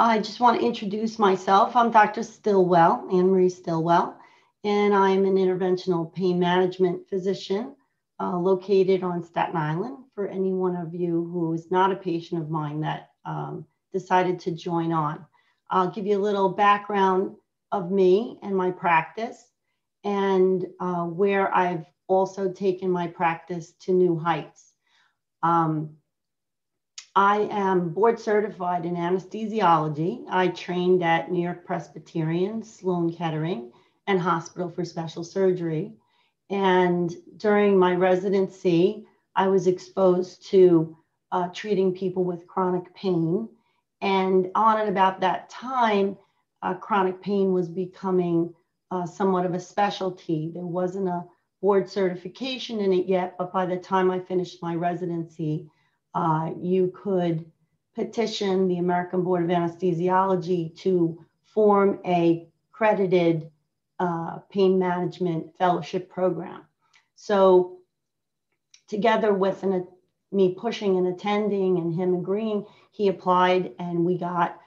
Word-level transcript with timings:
I 0.00 0.20
just 0.20 0.38
want 0.38 0.60
to 0.60 0.64
introduce 0.64 1.18
myself. 1.18 1.74
I'm 1.74 1.90
Dr. 1.90 2.22
Stillwell, 2.22 3.08
Anne 3.10 3.32
Marie 3.32 3.48
Stillwell, 3.48 4.16
and 4.62 4.94
I'm 4.94 5.24
an 5.24 5.34
interventional 5.34 6.14
pain 6.14 6.38
management 6.38 7.08
physician 7.08 7.74
uh, 8.20 8.36
located 8.36 9.02
on 9.02 9.24
Staten 9.24 9.56
Island. 9.56 9.96
For 10.14 10.28
any 10.28 10.52
one 10.52 10.76
of 10.76 10.94
you 10.94 11.28
who 11.32 11.52
is 11.52 11.72
not 11.72 11.90
a 11.90 11.96
patient 11.96 12.40
of 12.40 12.48
mine 12.48 12.80
that 12.82 13.10
um, 13.24 13.66
decided 13.92 14.38
to 14.40 14.52
join 14.52 14.92
on, 14.92 15.26
I'll 15.68 15.90
give 15.90 16.06
you 16.06 16.16
a 16.16 16.22
little 16.22 16.50
background 16.50 17.34
of 17.72 17.90
me 17.90 18.38
and 18.44 18.56
my 18.56 18.70
practice 18.70 19.50
and 20.04 20.64
uh, 20.78 21.06
where 21.06 21.52
I've 21.52 21.86
also 22.06 22.52
taken 22.52 22.88
my 22.88 23.08
practice 23.08 23.72
to 23.80 23.92
new 23.92 24.16
heights. 24.16 24.74
Um, 25.42 25.97
I 27.20 27.48
am 27.50 27.88
board 27.88 28.20
certified 28.20 28.86
in 28.86 28.94
anesthesiology. 28.94 30.24
I 30.30 30.46
trained 30.46 31.02
at 31.02 31.32
New 31.32 31.42
York 31.42 31.66
Presbyterian, 31.66 32.62
Sloan 32.62 33.12
Kettering, 33.12 33.72
and 34.06 34.20
Hospital 34.20 34.70
for 34.70 34.84
Special 34.84 35.24
Surgery. 35.24 35.94
And 36.48 37.12
during 37.36 37.76
my 37.76 37.96
residency, 37.96 39.04
I 39.34 39.48
was 39.48 39.66
exposed 39.66 40.46
to 40.50 40.96
uh, 41.32 41.48
treating 41.48 41.92
people 41.92 42.22
with 42.22 42.46
chronic 42.46 42.94
pain. 42.94 43.48
And 44.00 44.52
on 44.54 44.78
and 44.78 44.88
about 44.88 45.18
that 45.18 45.50
time, 45.50 46.16
uh, 46.62 46.74
chronic 46.74 47.20
pain 47.20 47.52
was 47.52 47.68
becoming 47.68 48.54
uh, 48.92 49.06
somewhat 49.06 49.44
of 49.44 49.54
a 49.54 49.60
specialty. 49.60 50.52
There 50.54 50.62
wasn't 50.64 51.08
a 51.08 51.24
board 51.60 51.90
certification 51.90 52.78
in 52.78 52.92
it 52.92 53.06
yet, 53.06 53.34
but 53.36 53.52
by 53.52 53.66
the 53.66 53.76
time 53.76 54.08
I 54.08 54.20
finished 54.20 54.62
my 54.62 54.76
residency, 54.76 55.68
uh, 56.18 56.50
you 56.60 56.92
could 56.96 57.44
petition 57.94 58.66
the 58.66 58.78
American 58.78 59.22
Board 59.22 59.44
of 59.44 59.50
Anesthesiology 59.50 60.76
to 60.78 61.24
form 61.44 62.00
a 62.04 62.48
credited 62.72 63.48
uh, 64.00 64.38
pain 64.50 64.80
management 64.80 65.56
fellowship 65.56 66.10
program. 66.10 66.62
So, 67.14 67.78
together 68.88 69.32
with 69.32 69.62
an, 69.62 69.86
me 70.32 70.56
pushing 70.58 70.96
and 70.96 71.06
attending 71.06 71.78
and 71.78 71.94
him 71.94 72.14
agreeing, 72.14 72.66
he 72.90 73.06
applied 73.06 73.74
and 73.78 74.04
we 74.04 74.18
got 74.18 74.58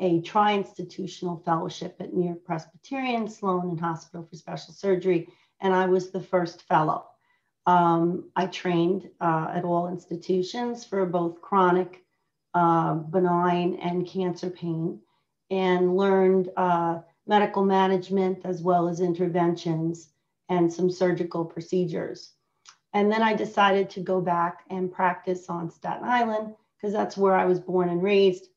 a 0.00 0.20
tri 0.22 0.54
institutional 0.54 1.40
fellowship 1.44 1.94
at 2.00 2.14
New 2.14 2.26
York 2.26 2.44
Presbyterian, 2.44 3.28
Sloan, 3.28 3.68
and 3.68 3.78
Hospital 3.78 4.26
for 4.28 4.34
Special 4.34 4.74
Surgery. 4.74 5.28
And 5.60 5.72
I 5.72 5.86
was 5.86 6.10
the 6.10 6.20
first 6.20 6.62
fellow. 6.62 7.06
Um, 7.66 8.30
I 8.36 8.46
trained 8.46 9.10
uh, 9.20 9.48
at 9.52 9.64
all 9.64 9.88
institutions 9.88 10.84
for 10.84 11.04
both 11.04 11.40
chronic, 11.40 12.04
uh, 12.54 12.94
benign, 12.94 13.74
and 13.82 14.06
cancer 14.06 14.50
pain, 14.50 15.00
and 15.50 15.96
learned 15.96 16.50
uh, 16.56 17.00
medical 17.26 17.64
management 17.64 18.44
as 18.44 18.62
well 18.62 18.88
as 18.88 19.00
interventions 19.00 20.10
and 20.48 20.72
some 20.72 20.90
surgical 20.90 21.44
procedures. 21.44 22.32
And 22.94 23.10
then 23.10 23.22
I 23.22 23.34
decided 23.34 23.90
to 23.90 24.00
go 24.00 24.20
back 24.20 24.64
and 24.70 24.92
practice 24.92 25.50
on 25.50 25.70
Staten 25.70 26.04
Island 26.04 26.54
because 26.76 26.92
that's 26.92 27.16
where 27.16 27.34
I 27.34 27.44
was 27.44 27.60
born 27.60 27.88
and 27.88 28.02
raised, 28.02 28.48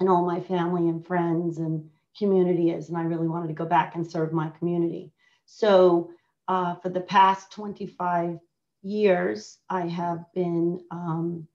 and 0.00 0.08
all 0.08 0.26
my 0.26 0.40
family 0.40 0.88
and 0.88 1.06
friends 1.06 1.58
and 1.58 1.88
community 2.18 2.70
is. 2.70 2.88
And 2.88 2.98
I 2.98 3.02
really 3.02 3.28
wanted 3.28 3.48
to 3.48 3.54
go 3.54 3.64
back 3.64 3.94
and 3.94 4.10
serve 4.10 4.32
my 4.32 4.50
community. 4.58 5.12
So 5.46 6.10
uh, 6.50 6.74
for 6.74 6.88
the 6.88 7.00
past 7.00 7.52
25 7.52 8.36
years, 8.82 9.58
I 9.68 9.86
have 9.86 10.24
been 10.34 10.80
um, 10.90 11.46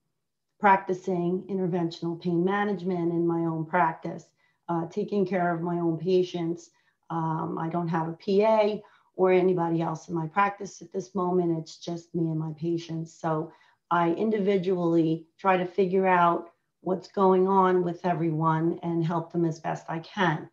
practicing 0.58 1.44
interventional 1.50 2.18
pain 2.18 2.42
management 2.42 3.12
in 3.12 3.26
my 3.26 3.40
own 3.40 3.66
practice, 3.66 4.24
uh, 4.70 4.86
taking 4.86 5.26
care 5.26 5.54
of 5.54 5.60
my 5.60 5.80
own 5.80 5.98
patients. 5.98 6.70
Um, 7.10 7.58
I 7.60 7.68
don't 7.68 7.88
have 7.88 8.08
a 8.08 8.12
PA 8.14 8.76
or 9.16 9.32
anybody 9.32 9.82
else 9.82 10.08
in 10.08 10.14
my 10.14 10.28
practice 10.28 10.80
at 10.80 10.94
this 10.94 11.14
moment. 11.14 11.58
It's 11.58 11.76
just 11.76 12.14
me 12.14 12.30
and 12.30 12.38
my 12.38 12.52
patients. 12.56 13.12
So 13.12 13.52
I 13.90 14.12
individually 14.12 15.26
try 15.38 15.58
to 15.58 15.66
figure 15.66 16.06
out 16.06 16.52
what's 16.80 17.08
going 17.08 17.48
on 17.48 17.84
with 17.84 18.00
everyone 18.06 18.80
and 18.82 19.04
help 19.04 19.30
them 19.30 19.44
as 19.44 19.60
best 19.60 19.84
I 19.90 19.98
can. 19.98 20.48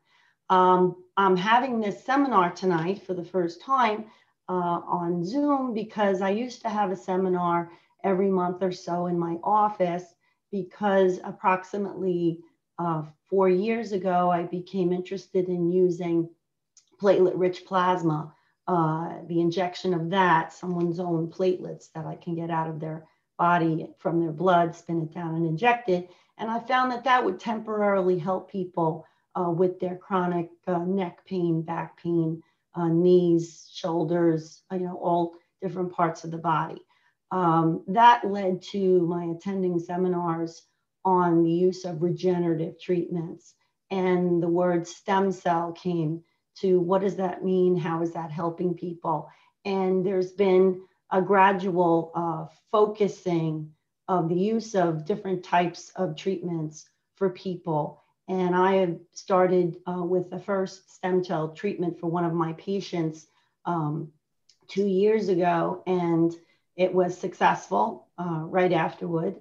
Um, 0.50 0.98
I'm 1.16 1.38
having 1.38 1.80
this 1.80 2.04
seminar 2.04 2.52
tonight 2.52 3.04
for 3.06 3.14
the 3.14 3.24
first 3.24 3.62
time 3.62 4.06
uh, 4.50 4.82
on 4.88 5.24
Zoom 5.24 5.74
because 5.74 6.22
I 6.22 6.30
used 6.30 6.62
to 6.62 6.70
have 6.70 6.92
a 6.92 6.96
seminar 6.96 7.72
every 8.04 8.30
month 8.30 8.62
or 8.62 8.72
so 8.72 9.08
in 9.08 9.18
my 9.18 9.38
office 9.44 10.16
because 10.52 11.20
approximately 11.24 12.40
uh, 12.80 13.04
four 13.30 13.50
years 13.50 13.92
ago, 13.92 14.30
I 14.30 14.44
became 14.44 14.92
interested 14.92 15.48
in 15.48 15.72
using 15.72 16.30
platelet 17.02 17.34
rich 17.36 17.66
plasma, 17.66 18.34
uh, 18.68 19.16
the 19.28 19.42
injection 19.42 19.94
of 19.94 20.10
that, 20.10 20.54
someone's 20.54 21.00
own 21.00 21.28
platelets 21.28 21.92
that 21.94 22.06
I 22.06 22.16
can 22.16 22.36
get 22.36 22.50
out 22.50 22.70
of 22.70 22.80
their 22.80 23.06
body 23.38 23.88
from 23.98 24.20
their 24.20 24.32
blood, 24.32 24.76
spin 24.76 25.02
it 25.02 25.14
down 25.14 25.36
and 25.36 25.46
inject 25.46 25.90
it. 25.90 26.10
And 26.38 26.50
I 26.50 26.60
found 26.60 26.92
that 26.92 27.04
that 27.04 27.24
would 27.24 27.40
temporarily 27.40 28.18
help 28.18 28.50
people 28.50 29.06
uh, 29.36 29.50
with 29.50 29.80
their 29.80 29.98
chronic 29.98 30.50
uh, 30.68 30.80
neck 30.80 31.26
pain, 31.26 31.62
back 31.62 31.98
pain, 31.98 32.42
uh, 32.76 32.88
knees, 32.88 33.70
shoulders, 33.74 34.64
you 34.72 34.80
know, 34.80 34.98
all 35.02 35.34
different 35.62 35.92
parts 35.92 36.24
of 36.24 36.32
the 36.32 36.38
body. 36.38 36.82
Um, 37.32 37.84
that 37.88 38.30
led 38.30 38.62
to 38.74 39.02
my 39.08 39.26
attending 39.26 39.80
seminars 39.80 40.64
on 41.06 41.44
the 41.44 41.52
use 41.52 41.86
of 41.86 42.02
regenerative 42.02 42.80
treatments. 42.80 43.56
And 43.92 44.42
the 44.42 44.48
word 44.48 44.88
stem 44.88 45.32
cell 45.32 45.72
came 45.72 46.24
to 46.60 46.80
what 46.80 47.02
does 47.02 47.16
that 47.16 47.44
mean? 47.44 47.76
How 47.76 48.02
is 48.02 48.12
that 48.14 48.32
helping 48.32 48.76
people? 48.76 49.30
And 49.66 50.06
there's 50.06 50.32
been 50.32 50.82
a 51.12 51.22
gradual 51.22 52.12
uh, 52.16 52.54
focusing 52.72 53.72
of 54.08 54.30
the 54.30 54.36
use 54.36 54.76
of 54.76 55.06
different 55.06 55.44
types 55.44 55.92
of 55.96 56.16
treatments 56.16 56.90
for 57.16 57.30
people 57.30 58.03
and 58.28 58.56
I 58.56 58.76
have 58.76 58.98
started 59.14 59.78
uh, 59.86 60.04
with 60.04 60.30
the 60.30 60.40
first 60.40 60.94
stem 60.96 61.24
cell 61.24 61.50
treatment 61.50 62.00
for 62.00 62.08
one 62.08 62.26
of 62.26 62.34
my 62.34 62.54
patients 62.54 63.28
um, 63.66 64.12
two 64.68 64.88
years 64.88 65.30
ago, 65.30 65.84
and 65.86 66.34
it 66.76 66.94
was 66.94 67.18
successful 67.18 68.08
uh, 68.18 68.44
right 68.46 68.72
afterward. 68.72 69.36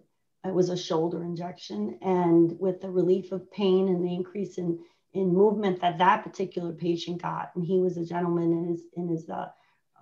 It 0.44 0.53
was 0.53 0.70
a 0.70 0.76
shoulder 0.76 1.22
injection, 1.22 1.98
and 2.03 2.59
with 2.59 2.81
the 2.81 2.91
relief 2.91 3.31
of 3.31 3.50
pain 3.53 3.88
and 3.88 4.04
the 4.04 4.12
increase 4.12 4.59
in, 4.59 4.81
in 5.12 5.32
movement 5.32 5.81
that 5.81 5.99
that 5.99 6.25
particular 6.25 6.72
patient 6.72 7.22
got, 7.22 7.53
and 7.54 7.64
he 7.64 7.78
was 7.78 7.97
a 7.97 8.04
gentleman 8.04 8.53
in 8.53 8.64
his, 8.64 8.82
in 8.97 9.09
his 9.09 9.28
uh, 9.31 9.49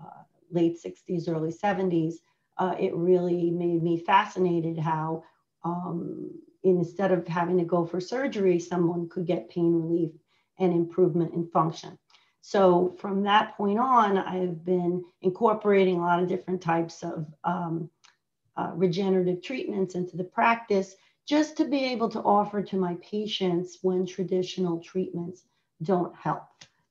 uh 0.01 0.23
late 0.51 0.79
60s, 0.83 1.29
early 1.29 1.53
70s, 1.53 2.15
uh, 2.57 2.75
it 2.79 2.95
really 2.95 3.51
made 3.51 3.83
me 3.83 3.99
fascinated 3.99 4.79
how 4.79 5.23
um, 5.65 6.31
instead 6.63 7.13
of 7.13 7.27
having 7.27 7.59
to 7.59 7.65
go 7.65 7.87
for 7.87 8.01
surgery, 8.01 8.59
someone 8.59 9.09
could 9.09 9.27
get 9.27 9.49
pain 9.49 9.73
relief 9.73 10.13
and 10.59 10.73
improvement 10.73 11.35
in 11.35 11.47
function. 11.47 11.99
So 12.43 12.97
from 12.99 13.23
that 13.25 13.57
point 13.57 13.79
on, 13.79 14.19
I've 14.19 14.65
been 14.65 15.05
incorporating 15.23 15.99
a 15.99 16.03
lot 16.03 16.23
of 16.23 16.29
different 16.29 16.63
types 16.63 17.03
of 17.03 17.27
um, 17.45 17.91
uh, 18.57 18.73
regenerative 18.75 19.43
treatments 19.43 19.95
into 19.95 20.17
the 20.17 20.25
practice 20.25 20.97
just 21.27 21.57
to 21.57 21.65
be 21.65 21.85
able 21.85 22.09
to 22.09 22.21
offer 22.21 22.63
to 22.63 22.77
my 22.77 22.97
patients 23.03 23.79
when 23.83 24.07
traditional 24.07 24.81
treatments 24.81 25.45
don't 25.83 26.15
help. 26.17 26.43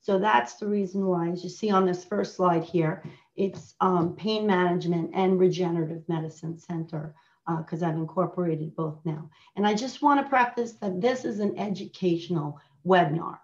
So 0.02 0.18
that's 0.18 0.56
the 0.56 0.68
reason 0.68 1.06
why, 1.06 1.29
as 1.29 1.44
you 1.44 1.50
see 1.50 1.72
on 1.72 1.85
this 1.85 2.06
first 2.06 2.35
slide 2.35 2.63
here, 2.63 3.03
it's 3.35 3.75
um, 3.81 4.16
Pain 4.16 4.47
Management 4.47 5.12
and 5.13 5.40
Regenerative 5.40 6.08
Medicine 6.08 6.58
Center 6.58 7.16
because 7.58 7.84
uh, 7.84 7.88
I've 7.88 7.96
incorporated 7.96 8.76
both 8.76 9.00
now. 9.06 9.30
And 9.56 9.66
I 9.66 9.74
just 9.74 10.02
want 10.02 10.22
to 10.22 10.30
preface 10.30 10.74
that 10.74 11.02
this 11.02 11.26
is 11.26 11.40
an 11.40 11.58
educational 11.58 12.60
webinar. 12.86 13.40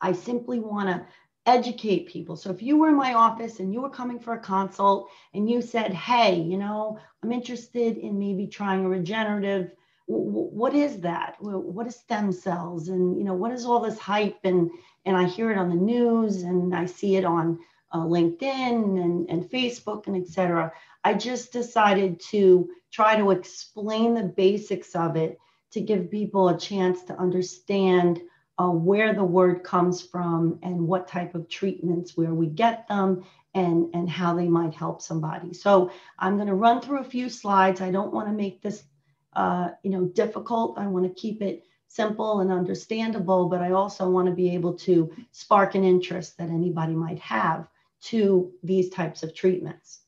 I 0.00 0.12
simply 0.12 0.60
want 0.60 0.88
to 0.88 1.06
educate 1.46 2.08
people. 2.08 2.36
So 2.36 2.50
if 2.50 2.62
you 2.62 2.78
were 2.78 2.88
in 2.88 2.96
my 2.96 3.14
office 3.14 3.60
and 3.60 3.72
you 3.72 3.80
were 3.80 3.90
coming 3.90 4.18
for 4.18 4.34
a 4.34 4.38
consult 4.38 5.08
and 5.34 5.48
you 5.48 5.62
said, 5.62 5.92
hey, 5.92 6.40
you 6.40 6.58
know, 6.58 6.98
I'm 7.22 7.32
interested 7.32 7.96
in 7.98 8.18
maybe 8.18 8.46
trying 8.46 8.84
a 8.84 8.88
regenerative, 8.88 9.72
what 10.06 10.74
is 10.74 11.00
that? 11.00 11.36
What 11.40 11.86
is 11.86 11.96
stem 11.96 12.32
cells? 12.32 12.88
And, 12.88 13.16
you 13.16 13.24
know, 13.24 13.34
what 13.34 13.52
is 13.52 13.64
all 13.64 13.80
this 13.80 13.98
hype? 13.98 14.38
And, 14.44 14.70
and 15.06 15.16
I 15.16 15.24
hear 15.24 15.50
it 15.50 15.58
on 15.58 15.68
the 15.68 15.76
news 15.76 16.42
and 16.42 16.74
I 16.74 16.86
see 16.86 17.16
it 17.16 17.24
on 17.24 17.58
uh, 17.92 17.98
LinkedIn 17.98 19.02
and, 19.02 19.28
and 19.28 19.50
Facebook 19.50 20.06
and 20.06 20.16
etc. 20.16 20.72
I 21.04 21.14
just 21.14 21.52
decided 21.52 22.20
to 22.30 22.68
try 22.90 23.16
to 23.16 23.30
explain 23.30 24.14
the 24.14 24.22
basics 24.22 24.94
of 24.94 25.16
it 25.16 25.38
to 25.72 25.80
give 25.80 26.10
people 26.10 26.48
a 26.48 26.58
chance 26.58 27.02
to 27.04 27.18
understand 27.18 28.20
uh, 28.58 28.70
where 28.70 29.14
the 29.14 29.24
word 29.24 29.62
comes 29.62 30.02
from 30.02 30.58
and 30.62 30.86
what 30.86 31.08
type 31.08 31.34
of 31.34 31.48
treatments, 31.48 32.16
where 32.16 32.34
we 32.34 32.46
get 32.46 32.86
them, 32.88 33.24
and, 33.54 33.88
and 33.94 34.08
how 34.08 34.34
they 34.34 34.48
might 34.48 34.74
help 34.74 35.00
somebody. 35.00 35.54
So 35.54 35.90
I'm 36.18 36.36
going 36.36 36.48
to 36.48 36.54
run 36.54 36.80
through 36.80 37.00
a 37.00 37.04
few 37.04 37.28
slides. 37.28 37.80
I 37.80 37.90
don't 37.90 38.12
want 38.12 38.28
to 38.28 38.34
make 38.34 38.62
this 38.62 38.84
uh, 39.32 39.70
you 39.82 39.90
know, 39.90 40.04
difficult. 40.06 40.78
I 40.78 40.86
want 40.86 41.06
to 41.06 41.20
keep 41.20 41.40
it 41.42 41.64
simple 41.88 42.40
and 42.40 42.52
understandable, 42.52 43.48
but 43.48 43.60
I 43.60 43.72
also 43.72 44.08
want 44.08 44.26
to 44.26 44.34
be 44.34 44.54
able 44.54 44.74
to 44.74 45.10
spark 45.32 45.74
an 45.74 45.84
interest 45.84 46.38
that 46.38 46.50
anybody 46.50 46.94
might 46.94 47.18
have 47.18 47.66
to 48.02 48.52
these 48.62 48.90
types 48.90 49.22
of 49.22 49.34
treatments. 49.34 50.00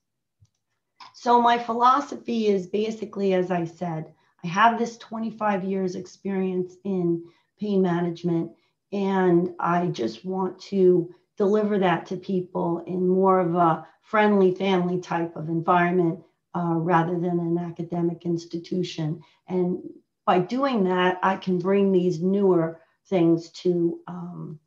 So 1.14 1.40
my 1.40 1.58
philosophy 1.58 2.48
is 2.48 2.66
basically, 2.66 3.34
as 3.34 3.50
I 3.50 3.64
said, 3.64 4.12
I 4.44 4.46
have 4.48 4.78
this 4.78 4.96
25 4.98 5.64
years 5.64 5.94
experience 5.94 6.74
in 6.84 7.24
pain 7.60 7.82
management, 7.82 8.52
and 8.92 9.54
I 9.60 9.86
just 9.86 10.24
want 10.24 10.58
to 10.62 11.14
deliver 11.36 11.78
that 11.78 12.06
to 12.06 12.16
people 12.16 12.82
in 12.86 13.08
more 13.08 13.40
of 13.40 13.54
a 13.54 13.86
friendly 14.02 14.54
family 14.54 15.00
type 15.00 15.36
of 15.36 15.48
environment 15.48 16.20
uh, 16.54 16.74
rather 16.76 17.18
than 17.18 17.38
an 17.40 17.58
academic 17.58 18.26
institution. 18.26 19.20
And 19.48 19.82
by 20.26 20.38
doing 20.40 20.84
that, 20.84 21.18
I 21.22 21.36
can 21.36 21.58
bring 21.58 21.92
these 21.92 22.20
newer 22.20 22.80
things 23.08 23.50
to 23.50 24.00
um, 24.06 24.60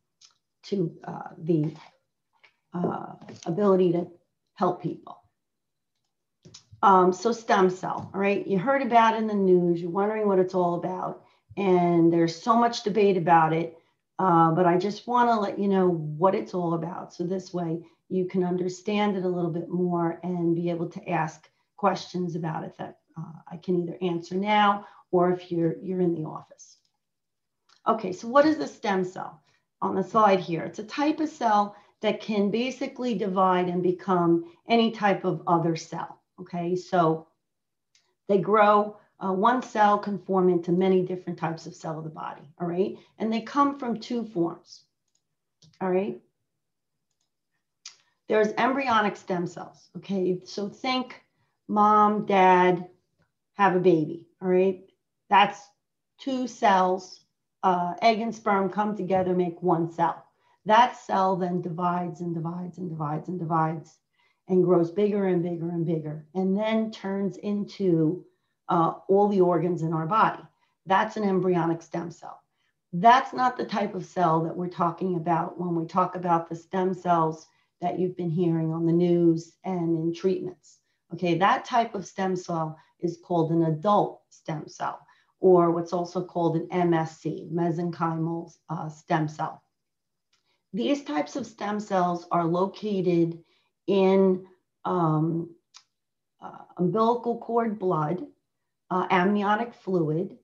to 0.64 0.92
uh, 1.04 1.28
the 1.38 1.72
uh, 2.74 3.12
ability 3.46 3.92
to 3.92 4.08
help 4.54 4.82
people. 4.82 5.22
Um, 6.86 7.12
so 7.12 7.32
stem 7.32 7.68
cell, 7.68 8.08
all 8.14 8.20
right? 8.20 8.46
You 8.46 8.60
heard 8.60 8.80
about 8.80 9.16
in 9.16 9.26
the 9.26 9.34
news. 9.34 9.82
You're 9.82 9.90
wondering 9.90 10.28
what 10.28 10.38
it's 10.38 10.54
all 10.54 10.76
about, 10.76 11.24
and 11.56 12.12
there's 12.12 12.40
so 12.40 12.54
much 12.54 12.84
debate 12.84 13.16
about 13.16 13.52
it. 13.52 13.76
Uh, 14.20 14.52
but 14.52 14.66
I 14.66 14.78
just 14.78 15.08
want 15.08 15.28
to 15.28 15.34
let 15.34 15.58
you 15.58 15.66
know 15.66 15.88
what 15.88 16.36
it's 16.36 16.54
all 16.54 16.74
about. 16.74 17.12
So 17.12 17.24
this 17.24 17.52
way 17.52 17.84
you 18.08 18.26
can 18.26 18.44
understand 18.44 19.16
it 19.16 19.24
a 19.24 19.28
little 19.28 19.50
bit 19.50 19.68
more 19.68 20.20
and 20.22 20.54
be 20.54 20.70
able 20.70 20.88
to 20.90 21.10
ask 21.10 21.50
questions 21.76 22.36
about 22.36 22.62
it 22.62 22.76
that 22.78 22.98
uh, 23.18 23.40
I 23.50 23.56
can 23.56 23.82
either 23.82 23.98
answer 24.00 24.36
now 24.36 24.86
or 25.10 25.32
if 25.32 25.50
you're, 25.50 25.74
you're 25.82 26.00
in 26.00 26.14
the 26.14 26.28
office. 26.28 26.76
Okay, 27.88 28.12
so 28.12 28.28
what 28.28 28.46
is 28.46 28.58
a 28.58 28.68
stem 28.68 29.04
cell? 29.04 29.42
On 29.82 29.96
the 29.96 30.04
slide 30.04 30.38
here, 30.38 30.62
it's 30.62 30.78
a 30.78 30.84
type 30.84 31.18
of 31.18 31.28
cell 31.28 31.74
that 32.00 32.20
can 32.20 32.48
basically 32.50 33.18
divide 33.18 33.68
and 33.68 33.82
become 33.82 34.44
any 34.68 34.92
type 34.92 35.24
of 35.24 35.42
other 35.48 35.74
cell. 35.74 36.15
Okay, 36.40 36.76
so 36.76 37.28
they 38.28 38.38
grow, 38.38 38.98
uh, 39.20 39.32
one 39.32 39.62
cell 39.62 39.98
can 39.98 40.18
form 40.18 40.48
into 40.48 40.72
many 40.72 41.02
different 41.02 41.38
types 41.38 41.66
of 41.66 41.74
cell 41.74 41.98
of 41.98 42.04
the 42.04 42.10
body. 42.10 42.42
All 42.60 42.66
right, 42.66 42.96
and 43.18 43.32
they 43.32 43.40
come 43.40 43.78
from 43.78 43.98
two 43.98 44.24
forms. 44.24 44.84
All 45.80 45.90
right, 45.90 46.20
there's 48.28 48.52
embryonic 48.58 49.16
stem 49.16 49.46
cells. 49.46 49.88
Okay, 49.96 50.40
so 50.44 50.68
think 50.68 51.22
mom, 51.68 52.26
dad 52.26 52.88
have 53.54 53.76
a 53.76 53.80
baby. 53.80 54.26
All 54.42 54.48
right, 54.48 54.82
that's 55.30 55.60
two 56.18 56.46
cells, 56.46 57.20
uh, 57.62 57.94
egg 58.02 58.20
and 58.20 58.34
sperm 58.34 58.68
come 58.68 58.96
together, 58.96 59.34
make 59.34 59.62
one 59.62 59.90
cell. 59.90 60.24
That 60.66 60.96
cell 60.96 61.36
then 61.36 61.62
divides 61.62 62.20
and 62.20 62.34
divides 62.34 62.78
and 62.78 62.90
divides 62.90 63.28
and 63.28 63.38
divides 63.38 63.96
and 64.48 64.64
grows 64.64 64.90
bigger 64.90 65.26
and 65.26 65.42
bigger 65.42 65.68
and 65.68 65.84
bigger, 65.84 66.26
and 66.34 66.56
then 66.56 66.90
turns 66.90 67.36
into 67.38 68.24
uh, 68.68 68.94
all 69.08 69.28
the 69.28 69.40
organs 69.40 69.82
in 69.82 69.92
our 69.92 70.06
body. 70.06 70.42
That's 70.86 71.16
an 71.16 71.24
embryonic 71.24 71.82
stem 71.82 72.10
cell. 72.10 72.42
That's 72.92 73.32
not 73.32 73.56
the 73.56 73.64
type 73.64 73.94
of 73.94 74.06
cell 74.06 74.42
that 74.44 74.56
we're 74.56 74.68
talking 74.68 75.16
about 75.16 75.60
when 75.60 75.74
we 75.74 75.86
talk 75.86 76.14
about 76.14 76.48
the 76.48 76.56
stem 76.56 76.94
cells 76.94 77.46
that 77.80 77.98
you've 77.98 78.16
been 78.16 78.30
hearing 78.30 78.72
on 78.72 78.86
the 78.86 78.92
news 78.92 79.56
and 79.64 79.96
in 79.98 80.14
treatments. 80.14 80.78
Okay, 81.12 81.36
that 81.38 81.64
type 81.64 81.94
of 81.94 82.06
stem 82.06 82.36
cell 82.36 82.78
is 83.00 83.18
called 83.24 83.50
an 83.50 83.64
adult 83.64 84.22
stem 84.30 84.66
cell 84.66 85.00
or 85.40 85.70
what's 85.70 85.92
also 85.92 86.24
called 86.24 86.56
an 86.56 86.66
MSC, 86.68 87.52
mesenchymal 87.52 88.52
uh, 88.70 88.88
stem 88.88 89.28
cell. 89.28 89.62
These 90.72 91.04
types 91.04 91.36
of 91.36 91.46
stem 91.46 91.80
cells 91.80 92.26
are 92.30 92.44
located 92.44 93.38
in 93.86 94.46
um, 94.84 95.50
uh, 96.40 96.64
umbilical 96.78 97.38
cord 97.38 97.78
blood, 97.78 98.26
uh, 98.90 99.06
amniotic 99.10 99.74
fluid, 99.74 100.36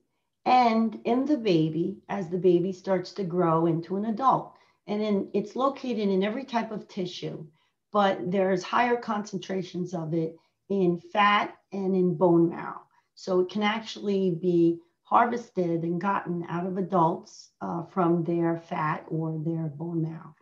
and 0.45 0.99
in 1.05 1.25
the 1.25 1.37
baby 1.37 1.97
as 2.09 2.29
the 2.29 2.37
baby 2.37 2.71
starts 2.73 3.11
to 3.13 3.23
grow 3.23 3.65
into 3.65 3.95
an 3.95 4.05
adult. 4.05 4.53
And 4.87 5.01
then 5.01 5.29
it's 5.33 5.55
located 5.55 6.09
in 6.09 6.23
every 6.23 6.43
type 6.43 6.71
of 6.71 6.87
tissue, 6.87 7.45
but 7.91 8.19
there's 8.29 8.63
higher 8.63 8.97
concentrations 8.97 9.93
of 9.93 10.13
it 10.13 10.35
in 10.69 10.99
fat 10.99 11.55
and 11.71 11.95
in 11.95 12.15
bone 12.15 12.49
marrow. 12.49 12.81
So 13.15 13.39
it 13.39 13.49
can 13.49 13.63
actually 13.63 14.31
be 14.31 14.79
harvested 15.03 15.83
and 15.83 16.01
gotten 16.01 16.45
out 16.49 16.65
of 16.65 16.77
adults 16.77 17.51
uh, 17.61 17.83
from 17.83 18.23
their 18.23 18.57
fat 18.57 19.05
or 19.07 19.39
their 19.45 19.67
bone 19.67 20.01
marrow. 20.01 20.35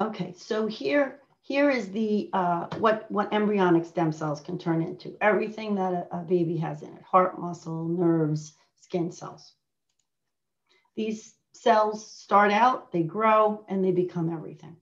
Okay, 0.00 0.34
so 0.36 0.66
here, 0.66 1.20
here 1.42 1.70
is 1.70 1.90
the 1.90 2.28
uh, 2.32 2.66
what, 2.78 3.08
what 3.10 3.32
embryonic 3.32 3.84
stem 3.86 4.10
cells 4.10 4.40
can 4.40 4.58
turn 4.58 4.82
into. 4.82 5.16
Everything 5.20 5.76
that 5.76 5.92
a, 5.92 6.16
a 6.16 6.18
baby 6.18 6.56
has 6.56 6.82
in 6.82 6.88
it, 6.88 7.02
heart 7.02 7.38
muscle, 7.38 7.86
nerves, 7.86 8.54
skin 8.80 9.12
cells. 9.12 9.54
These 10.96 11.34
cells 11.52 12.10
start 12.10 12.50
out, 12.50 12.90
they 12.90 13.04
grow, 13.04 13.64
and 13.68 13.84
they 13.84 13.92
become 13.92 14.32
everything. 14.32 14.76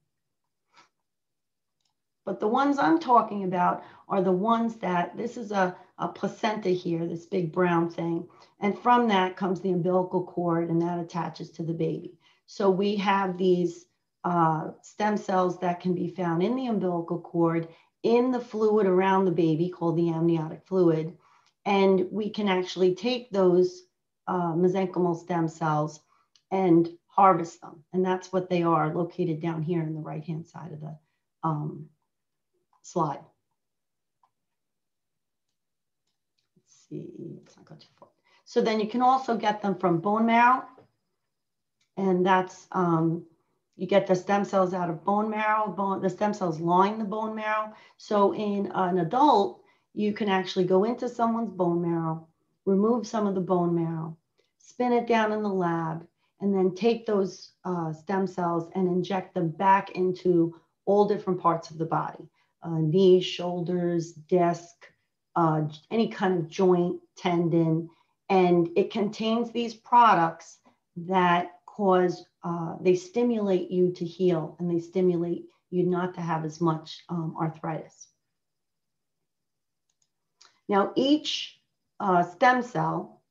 But 2.25 2.41
the 2.41 2.49
ones 2.49 2.79
I'm 2.79 2.99
talking 2.99 3.45
about 3.45 3.83
are 4.09 4.23
the 4.23 4.33
ones 4.33 4.77
that 4.77 5.17
this 5.17 5.37
is 5.37 5.53
a, 5.53 5.77
a 5.99 6.09
placenta 6.09 6.71
here, 6.71 7.07
this 7.07 7.27
big 7.27 7.53
brown 7.53 7.91
thing. 7.91 8.29
And 8.61 8.79
from 8.79 9.09
that 9.09 9.37
comes 9.37 9.61
the 9.61 9.73
umbilical 9.73 10.25
cord, 10.25 10.71
and 10.71 10.81
that 10.81 11.01
attaches 11.01 11.51
to 11.53 11.63
the 11.63 11.75
baby. 11.75 12.19
So 12.47 12.71
we 12.71 12.97
have 12.97 13.37
these 13.37 13.87
uh, 14.25 14.71
stem 14.83 15.17
cells 15.17 15.59
that 15.61 15.81
can 15.81 15.95
be 15.95 16.09
found 16.09 16.43
in 16.43 16.57
the 16.57 16.67
umbilical 16.67 17.21
cord, 17.21 17.69
in 18.03 18.31
the 18.31 18.41
fluid 18.41 18.87
around 18.87 19.25
the 19.25 19.31
baby 19.31 19.69
called 19.69 19.97
the 19.97 20.11
amniotic 20.11 20.67
fluid. 20.67 21.17
And 21.65 22.07
we 22.11 22.31
can 22.31 22.49
actually 22.49 22.95
take 22.95 23.31
those 23.31 23.83
uh, 24.27 24.53
mesenchymal 24.53 25.19
stem 25.21 25.49
cells 25.49 26.01
and 26.51 26.89
harvest 27.07 27.61
them. 27.61 27.85
And 27.93 28.05
that's 28.05 28.33
what 28.33 28.49
they 28.49 28.63
are 28.63 28.95
located 28.95 29.41
down 29.41 29.63
here 29.63 29.83
in 29.83 29.95
the 29.95 30.01
right-hand 30.01 30.47
side 30.47 30.73
of 30.73 30.81
the 30.81 30.99
um, 31.45 31.89
slide. 32.83 33.21
Let's 36.57 36.75
see, 36.89 37.11
let's 37.37 37.57
not 37.57 37.67
go 37.67 37.75
too 37.75 37.87
far. 37.99 38.09
So 38.45 38.61
then 38.61 38.81
you 38.81 38.89
can 38.89 39.03
also 39.03 39.37
get 39.37 39.63
them 39.63 39.77
from 39.77 40.01
bone 40.01 40.27
marrow. 40.27 40.65
And 41.97 42.25
that's, 42.25 42.67
um, 42.73 43.25
you 43.77 43.87
get 43.87 44.07
the 44.07 44.15
stem 44.15 44.45
cells 44.45 44.75
out 44.75 44.91
of 44.91 45.05
bone 45.05 45.31
marrow, 45.31 45.69
bone, 45.69 46.03
the 46.03 46.11
stem 46.11 46.35
cells 46.35 46.61
line 46.61 46.99
the 46.99 47.05
bone 47.05 47.35
marrow. 47.35 47.73
So 47.97 48.35
in 48.35 48.71
an 48.75 48.99
adult, 48.99 49.63
you 49.95 50.13
can 50.13 50.29
actually 50.29 50.65
go 50.65 50.85
into 50.85 51.09
someone's 51.09 51.51
bone 51.51 51.83
marrow, 51.83 52.27
remove 52.65 53.07
some 53.07 53.27
of 53.27 53.35
the 53.35 53.41
bone 53.41 53.75
marrow, 53.75 54.17
spin 54.59 54.93
it 54.93 55.07
down 55.07 55.33
in 55.33 55.43
the 55.43 55.49
lab, 55.49 56.07
and 56.41 56.55
then 56.55 56.75
take 56.75 57.07
those 57.07 57.53
uh, 57.65 57.93
stem 57.93 58.27
cells 58.27 58.69
and 58.75 58.89
inject 58.89 59.35
them 59.35 59.49
back 59.49 59.91
into 59.91 60.55
all 60.85 61.07
different 61.07 61.41
parts 61.41 61.71
of 61.71 61.79
the 61.79 61.85
body 61.85 62.29
uh, 62.63 62.79
knees, 62.79 63.25
shoulders, 63.25 64.13
disc, 64.13 64.87
uh, 65.37 65.63
any 65.91 66.09
kind 66.09 66.39
of 66.39 66.49
joint, 66.49 67.01
tendon. 67.17 67.89
And 68.29 68.69
it 68.77 68.91
contains 68.91 69.51
these 69.51 69.75
products 69.75 70.59
that 70.97 71.53
cause, 71.67 72.27
uh, 72.45 72.77
they 72.81 72.95
stimulate 72.95 73.71
you 73.71 73.93
to 73.93 74.05
heal 74.05 74.57
and 74.59 74.71
they 74.71 74.81
stimulate 74.81 75.47
you 75.71 75.85
not 75.85 76.15
to 76.15 76.21
have 76.21 76.45
as 76.45 76.61
much 76.61 77.03
um, 77.09 77.35
arthritis. 77.41 78.09
Now, 80.69 80.93
each 80.97 81.59
uh, 82.01 82.23
stem 82.23 82.63
cell, 82.63 83.23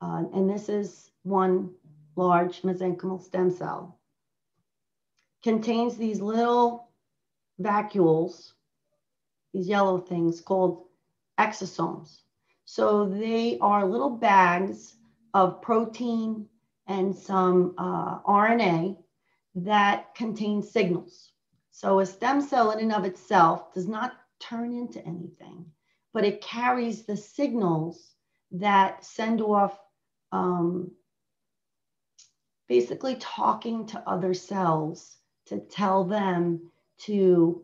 uh, 0.00 0.24
and 0.32 0.48
this 0.48 0.68
is 0.68 1.10
one 1.22 1.70
large 2.16 2.62
mesenchymal 2.62 3.22
stem 3.22 3.50
cell, 3.50 3.98
contains 5.42 5.96
these 5.96 6.20
little 6.20 6.88
vacuoles 7.60 8.52
these 9.56 9.68
yellow 9.68 9.98
things 9.98 10.40
called 10.40 10.84
exosomes. 11.38 12.18
So 12.66 13.06
they 13.06 13.58
are 13.60 13.86
little 13.86 14.10
bags 14.10 14.96
of 15.32 15.62
protein 15.62 16.46
and 16.86 17.14
some 17.14 17.74
uh, 17.78 18.20
RNA 18.20 18.96
that 19.56 20.14
contain 20.14 20.62
signals. 20.62 21.32
So 21.70 22.00
a 22.00 22.06
stem 22.06 22.40
cell 22.40 22.70
in 22.70 22.80
and 22.80 22.92
of 22.92 23.04
itself 23.04 23.74
does 23.74 23.88
not 23.88 24.14
turn 24.40 24.72
into 24.72 25.04
anything, 25.06 25.66
but 26.12 26.24
it 26.24 26.40
carries 26.40 27.04
the 27.04 27.16
signals 27.16 28.14
that 28.52 29.04
send 29.04 29.40
off 29.40 29.78
um, 30.32 30.92
basically 32.68 33.16
talking 33.16 33.86
to 33.86 34.08
other 34.08 34.34
cells 34.34 35.16
to 35.46 35.58
tell 35.58 36.04
them 36.04 36.70
to 36.98 37.62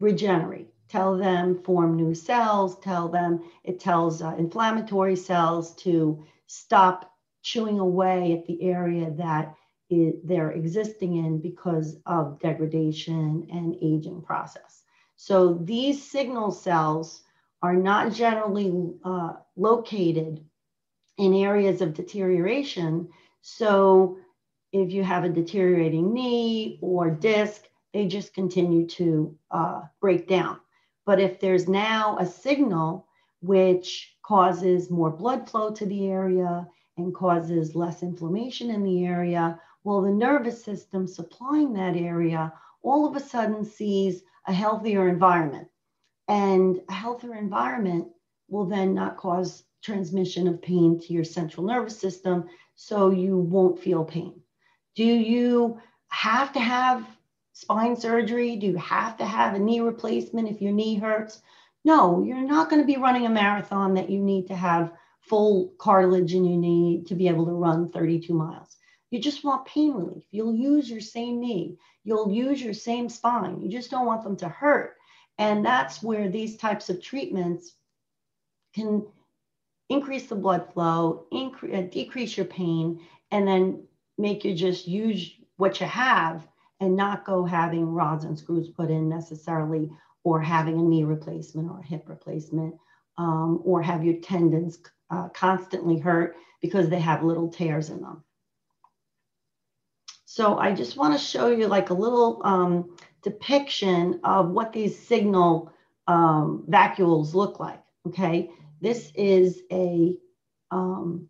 regenerate 0.00 0.70
tell 0.90 1.16
them 1.16 1.62
form 1.62 1.96
new 1.96 2.14
cells, 2.14 2.78
tell 2.80 3.08
them, 3.08 3.40
it 3.62 3.78
tells 3.78 4.20
uh, 4.20 4.34
inflammatory 4.36 5.14
cells 5.14 5.74
to 5.76 6.22
stop 6.48 7.09
chewing 7.42 7.78
away 7.78 8.32
at 8.32 8.46
the 8.46 8.62
area 8.62 9.10
that 9.12 9.54
it, 9.88 10.26
they're 10.26 10.52
existing 10.52 11.16
in 11.16 11.40
because 11.40 11.96
of 12.06 12.38
degradation 12.40 13.46
and 13.50 13.76
aging 13.82 14.22
process. 14.22 14.82
So 15.16 15.54
these 15.54 16.02
signal 16.02 16.50
cells 16.50 17.22
are 17.62 17.74
not 17.74 18.12
generally 18.12 18.72
uh, 19.04 19.34
located 19.56 20.44
in 21.18 21.34
areas 21.34 21.82
of 21.82 21.92
deterioration. 21.94 23.08
So 23.42 24.18
if 24.72 24.92
you 24.92 25.04
have 25.04 25.24
a 25.24 25.28
deteriorating 25.28 26.14
knee 26.14 26.78
or 26.80 27.10
disc, 27.10 27.64
they 27.92 28.06
just 28.06 28.32
continue 28.32 28.86
to 28.86 29.36
uh, 29.50 29.82
break 30.00 30.28
down. 30.28 30.58
But 31.04 31.20
if 31.20 31.40
there's 31.40 31.68
now 31.68 32.16
a 32.18 32.26
signal 32.26 33.06
which 33.42 34.16
causes 34.22 34.90
more 34.90 35.10
blood 35.10 35.50
flow 35.50 35.72
to 35.72 35.84
the 35.86 36.06
area 36.06 36.66
and 37.04 37.14
causes 37.14 37.74
less 37.74 38.02
inflammation 38.02 38.70
in 38.70 38.82
the 38.82 39.04
area, 39.04 39.60
well, 39.84 40.02
the 40.02 40.10
nervous 40.10 40.62
system 40.62 41.06
supplying 41.06 41.72
that 41.72 41.96
area 41.96 42.52
all 42.82 43.06
of 43.06 43.16
a 43.16 43.20
sudden 43.20 43.64
sees 43.64 44.22
a 44.46 44.52
healthier 44.52 45.08
environment. 45.08 45.68
And 46.28 46.80
a 46.88 46.92
healthier 46.92 47.34
environment 47.34 48.08
will 48.48 48.66
then 48.66 48.94
not 48.94 49.16
cause 49.16 49.64
transmission 49.82 50.46
of 50.46 50.62
pain 50.62 51.00
to 51.00 51.12
your 51.12 51.24
central 51.24 51.66
nervous 51.66 51.98
system, 51.98 52.48
so 52.74 53.10
you 53.10 53.36
won't 53.36 53.80
feel 53.80 54.04
pain. 54.04 54.40
Do 54.94 55.04
you 55.04 55.80
have 56.08 56.52
to 56.52 56.60
have 56.60 57.06
spine 57.52 57.96
surgery? 57.96 58.56
Do 58.56 58.66
you 58.66 58.76
have 58.76 59.16
to 59.18 59.24
have 59.24 59.54
a 59.54 59.58
knee 59.58 59.80
replacement 59.80 60.48
if 60.48 60.60
your 60.60 60.72
knee 60.72 60.96
hurts? 60.96 61.42
No, 61.84 62.22
you're 62.22 62.40
not 62.40 62.68
going 62.68 62.82
to 62.82 62.86
be 62.86 63.00
running 63.00 63.26
a 63.26 63.30
marathon 63.30 63.94
that 63.94 64.10
you 64.10 64.20
need 64.20 64.48
to 64.48 64.56
have 64.56 64.92
full 65.30 65.72
cartilage 65.78 66.34
in 66.34 66.44
your 66.44 66.58
knee 66.58 67.04
to 67.06 67.14
be 67.14 67.28
able 67.28 67.46
to 67.46 67.52
run 67.52 67.88
32 67.88 68.34
miles. 68.34 68.76
You 69.12 69.20
just 69.20 69.44
want 69.44 69.64
pain 69.64 69.94
relief. 69.94 70.24
You'll 70.32 70.54
use 70.54 70.90
your 70.90 71.00
same 71.00 71.40
knee. 71.40 71.78
You'll 72.02 72.32
use 72.32 72.60
your 72.60 72.74
same 72.74 73.08
spine. 73.08 73.60
You 73.62 73.70
just 73.70 73.92
don't 73.92 74.06
want 74.06 74.24
them 74.24 74.36
to 74.38 74.48
hurt. 74.48 74.96
And 75.38 75.64
that's 75.64 76.02
where 76.02 76.28
these 76.28 76.56
types 76.56 76.90
of 76.90 77.00
treatments 77.00 77.76
can 78.74 79.06
increase 79.88 80.26
the 80.26 80.34
blood 80.34 80.72
flow, 80.72 81.26
increase, 81.30 81.74
uh, 81.76 81.82
decrease 81.82 82.36
your 82.36 82.46
pain, 82.46 83.00
and 83.30 83.46
then 83.46 83.84
make 84.18 84.44
you 84.44 84.52
just 84.52 84.88
use 84.88 85.32
what 85.58 85.80
you 85.80 85.86
have 85.86 86.46
and 86.80 86.96
not 86.96 87.24
go 87.24 87.44
having 87.44 87.86
rods 87.86 88.24
and 88.24 88.36
screws 88.36 88.68
put 88.68 88.90
in 88.90 89.08
necessarily, 89.08 89.90
or 90.24 90.40
having 90.40 90.78
a 90.78 90.82
knee 90.82 91.04
replacement 91.04 91.70
or 91.70 91.78
a 91.78 91.86
hip 91.86 92.08
replacement, 92.08 92.74
um, 93.16 93.60
or 93.64 93.80
have 93.80 94.04
your 94.04 94.16
tendons 94.20 94.78
uh, 95.10 95.28
constantly 95.30 95.98
hurt 95.98 96.36
because 96.60 96.88
they 96.88 97.00
have 97.00 97.22
little 97.22 97.48
tears 97.48 97.90
in 97.90 98.00
them. 98.00 98.22
So 100.24 100.58
I 100.58 100.72
just 100.72 100.96
want 100.96 101.12
to 101.12 101.18
show 101.18 101.48
you 101.48 101.66
like 101.66 101.90
a 101.90 101.94
little 101.94 102.40
um, 102.44 102.96
depiction 103.22 104.20
of 104.22 104.50
what 104.50 104.72
these 104.72 104.96
signal 104.96 105.72
um, 106.06 106.64
vacuoles 106.68 107.34
look 107.34 107.58
like. 107.58 107.82
Okay, 108.06 108.50
this 108.80 109.10
is 109.14 109.62
a, 109.72 110.16
um, 110.70 111.28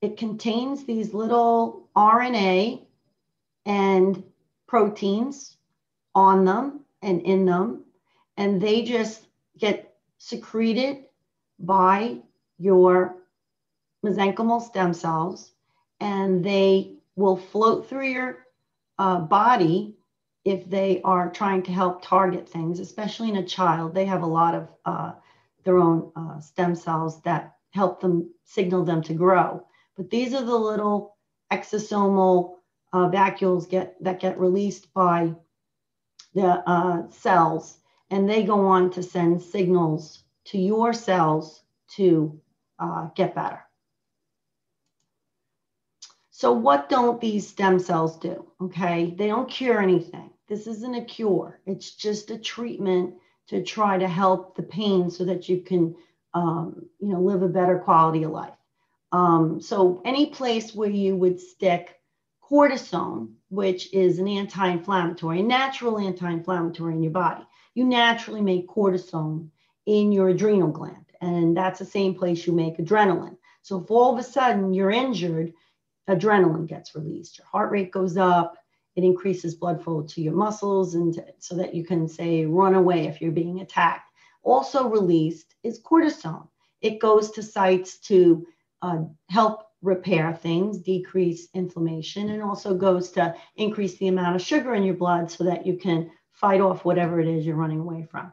it 0.00 0.16
contains 0.16 0.84
these 0.84 1.12
little 1.12 1.88
RNA 1.96 2.86
and 3.66 4.22
proteins 4.68 5.56
on 6.14 6.44
them 6.44 6.80
and 7.02 7.22
in 7.22 7.44
them, 7.44 7.84
and 8.36 8.60
they 8.60 8.82
just 8.82 9.26
get 9.58 9.96
secreted 10.18 11.06
by 11.58 12.18
your 12.58 13.16
mesenchymal 14.04 14.62
stem 14.62 14.92
cells 14.92 15.52
and 16.00 16.44
they 16.44 16.92
will 17.16 17.36
float 17.36 17.88
through 17.88 18.06
your 18.06 18.46
uh, 18.98 19.20
body 19.20 19.96
if 20.44 20.68
they 20.70 21.00
are 21.02 21.30
trying 21.30 21.62
to 21.62 21.72
help 21.72 22.02
target 22.02 22.48
things, 22.48 22.78
especially 22.78 23.30
in 23.30 23.36
a 23.36 23.46
child. 23.46 23.94
They 23.94 24.04
have 24.04 24.22
a 24.22 24.26
lot 24.26 24.54
of 24.54 24.68
uh, 24.84 25.12
their 25.64 25.78
own 25.78 26.12
uh, 26.14 26.40
stem 26.40 26.74
cells 26.74 27.20
that 27.22 27.56
help 27.70 28.00
them 28.00 28.30
signal 28.44 28.84
them 28.84 29.02
to 29.02 29.14
grow. 29.14 29.66
But 29.96 30.10
these 30.10 30.34
are 30.34 30.44
the 30.44 30.56
little 30.56 31.16
exosomal 31.52 32.56
uh, 32.92 33.08
vacuoles 33.08 33.68
get, 33.68 34.02
that 34.02 34.20
get 34.20 34.38
released 34.38 34.92
by 34.94 35.34
the 36.34 36.62
uh, 36.68 37.10
cells, 37.10 37.78
and 38.10 38.28
they 38.28 38.44
go 38.44 38.66
on 38.66 38.90
to 38.90 39.02
send 39.02 39.42
signals 39.42 40.22
to 40.46 40.58
your 40.58 40.92
cells 40.92 41.62
to 41.96 42.40
uh, 42.78 43.08
get 43.14 43.34
better. 43.34 43.60
So, 46.30 46.52
what 46.52 46.88
don't 46.88 47.20
these 47.20 47.48
stem 47.48 47.78
cells 47.78 48.18
do? 48.18 48.46
Okay, 48.60 49.14
they 49.16 49.26
don't 49.26 49.48
cure 49.48 49.80
anything. 49.80 50.30
This 50.48 50.66
isn't 50.66 50.94
a 50.94 51.04
cure, 51.04 51.60
it's 51.66 51.94
just 51.94 52.30
a 52.30 52.38
treatment 52.38 53.14
to 53.48 53.62
try 53.62 53.96
to 53.96 54.08
help 54.08 54.54
the 54.56 54.62
pain 54.62 55.10
so 55.10 55.24
that 55.24 55.48
you 55.48 55.62
can, 55.62 55.96
um, 56.34 56.86
you 57.00 57.08
know, 57.08 57.20
live 57.20 57.42
a 57.42 57.48
better 57.48 57.78
quality 57.78 58.24
of 58.24 58.32
life. 58.32 58.54
Um, 59.12 59.60
so, 59.60 60.02
any 60.04 60.26
place 60.26 60.74
where 60.74 60.90
you 60.90 61.16
would 61.16 61.40
stick 61.40 61.98
cortisone, 62.42 63.32
which 63.48 63.92
is 63.94 64.18
an 64.18 64.28
anti 64.28 64.68
inflammatory, 64.68 65.40
a 65.40 65.42
natural 65.42 65.98
anti 65.98 66.30
inflammatory 66.30 66.94
in 66.94 67.02
your 67.02 67.12
body, 67.12 67.44
you 67.74 67.84
naturally 67.84 68.42
make 68.42 68.68
cortisone 68.68 69.48
in 69.86 70.12
your 70.12 70.28
adrenal 70.28 70.68
gland. 70.68 71.06
And 71.20 71.56
that's 71.56 71.78
the 71.78 71.84
same 71.84 72.14
place 72.14 72.46
you 72.46 72.52
make 72.52 72.78
adrenaline. 72.78 73.36
So, 73.62 73.80
if 73.82 73.90
all 73.90 74.12
of 74.12 74.18
a 74.18 74.22
sudden 74.22 74.74
you're 74.74 74.90
injured, 74.90 75.52
adrenaline 76.08 76.66
gets 76.66 76.94
released. 76.94 77.38
Your 77.38 77.46
heart 77.46 77.70
rate 77.70 77.90
goes 77.90 78.16
up. 78.16 78.56
It 78.94 79.04
increases 79.04 79.54
blood 79.54 79.82
flow 79.82 80.02
to 80.02 80.22
your 80.22 80.34
muscles, 80.34 80.94
and 80.94 81.14
to, 81.14 81.24
so 81.38 81.54
that 81.56 81.74
you 81.74 81.84
can 81.84 82.08
say 82.08 82.46
run 82.46 82.74
away 82.74 83.06
if 83.06 83.20
you're 83.20 83.32
being 83.32 83.60
attacked. 83.60 84.10
Also 84.42 84.88
released 84.88 85.54
is 85.62 85.82
cortisone. 85.82 86.48
It 86.80 87.00
goes 87.00 87.30
to 87.32 87.42
sites 87.42 87.98
to 88.00 88.46
uh, 88.82 88.98
help 89.28 89.64
repair 89.82 90.32
things, 90.34 90.78
decrease 90.78 91.48
inflammation, 91.54 92.30
and 92.30 92.42
also 92.42 92.74
goes 92.74 93.10
to 93.12 93.34
increase 93.56 93.96
the 93.98 94.08
amount 94.08 94.36
of 94.36 94.42
sugar 94.42 94.74
in 94.74 94.82
your 94.82 94.94
blood 94.94 95.30
so 95.30 95.44
that 95.44 95.66
you 95.66 95.76
can 95.76 96.10
fight 96.32 96.60
off 96.60 96.84
whatever 96.84 97.20
it 97.20 97.28
is 97.28 97.44
you're 97.44 97.56
running 97.56 97.80
away 97.80 98.06
from. 98.10 98.32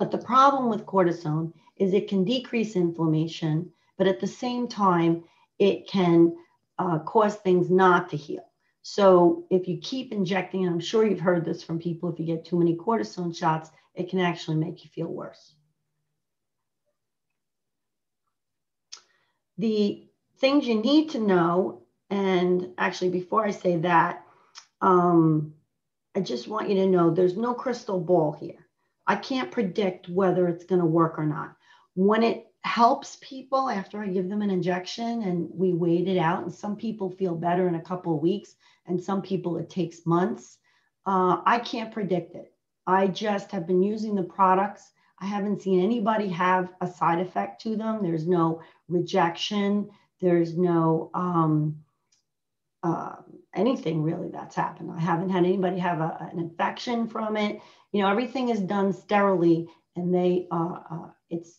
But 0.00 0.10
the 0.10 0.18
problem 0.18 0.70
with 0.70 0.86
cortisone 0.86 1.52
is 1.76 1.92
it 1.92 2.08
can 2.08 2.24
decrease 2.24 2.74
inflammation, 2.74 3.70
but 3.98 4.06
at 4.06 4.18
the 4.18 4.26
same 4.26 4.66
time, 4.66 5.24
it 5.58 5.86
can 5.86 6.34
uh, 6.78 7.00
cause 7.00 7.36
things 7.36 7.68
not 7.68 8.08
to 8.08 8.16
heal. 8.16 8.46
So 8.80 9.44
if 9.50 9.68
you 9.68 9.76
keep 9.76 10.10
injecting, 10.10 10.64
and 10.64 10.72
I'm 10.72 10.80
sure 10.80 11.06
you've 11.06 11.20
heard 11.20 11.44
this 11.44 11.62
from 11.62 11.78
people, 11.78 12.10
if 12.10 12.18
you 12.18 12.24
get 12.24 12.46
too 12.46 12.58
many 12.58 12.76
cortisone 12.76 13.36
shots, 13.36 13.72
it 13.94 14.08
can 14.08 14.20
actually 14.20 14.56
make 14.56 14.82
you 14.84 14.90
feel 14.90 15.06
worse. 15.06 15.54
The 19.58 20.08
things 20.38 20.66
you 20.66 20.80
need 20.80 21.10
to 21.10 21.18
know, 21.18 21.82
and 22.08 22.70
actually 22.78 23.10
before 23.10 23.44
I 23.44 23.50
say 23.50 23.76
that, 23.76 24.24
um, 24.80 25.52
I 26.16 26.20
just 26.20 26.48
want 26.48 26.70
you 26.70 26.76
to 26.76 26.86
know 26.86 27.10
there's 27.10 27.36
no 27.36 27.52
crystal 27.52 28.00
ball 28.00 28.32
here. 28.32 28.59
I 29.10 29.16
can't 29.16 29.50
predict 29.50 30.08
whether 30.08 30.46
it's 30.46 30.64
going 30.64 30.80
to 30.80 30.86
work 30.86 31.18
or 31.18 31.26
not. 31.26 31.56
When 31.94 32.22
it 32.22 32.46
helps 32.62 33.18
people 33.20 33.68
after 33.68 34.00
I 34.00 34.06
give 34.06 34.28
them 34.28 34.40
an 34.40 34.50
injection 34.50 35.22
and 35.22 35.48
we 35.52 35.72
wait 35.72 36.06
it 36.06 36.16
out. 36.16 36.44
And 36.44 36.54
some 36.54 36.76
people 36.76 37.10
feel 37.10 37.34
better 37.34 37.66
in 37.66 37.74
a 37.74 37.82
couple 37.82 38.14
of 38.14 38.22
weeks, 38.22 38.54
and 38.86 39.02
some 39.02 39.20
people 39.20 39.56
it 39.56 39.68
takes 39.68 40.06
months. 40.06 40.58
Uh, 41.06 41.38
I 41.44 41.58
can't 41.58 41.92
predict 41.92 42.36
it. 42.36 42.52
I 42.86 43.08
just 43.08 43.50
have 43.50 43.66
been 43.66 43.82
using 43.82 44.14
the 44.14 44.22
products. 44.22 44.92
I 45.18 45.26
haven't 45.26 45.62
seen 45.62 45.82
anybody 45.82 46.28
have 46.28 46.72
a 46.80 46.86
side 46.86 47.18
effect 47.18 47.60
to 47.62 47.76
them. 47.76 48.04
There's 48.04 48.28
no 48.28 48.62
rejection. 48.88 49.90
There's 50.20 50.56
no 50.56 51.10
um, 51.14 51.82
uh, 52.82 53.16
anything 53.54 54.02
really 54.02 54.28
that's 54.30 54.54
happened. 54.54 54.90
I 54.90 55.00
haven't 55.00 55.30
had 55.30 55.44
anybody 55.44 55.78
have 55.78 56.00
a, 56.00 56.28
an 56.32 56.38
infection 56.38 57.08
from 57.08 57.36
it. 57.36 57.60
You 57.92 58.02
know, 58.02 58.10
everything 58.10 58.48
is 58.48 58.60
done 58.60 58.92
sterilely, 58.92 59.68
and 59.96 60.14
they 60.14 60.46
uh, 60.50 60.78
uh 60.90 61.08
it's 61.28 61.58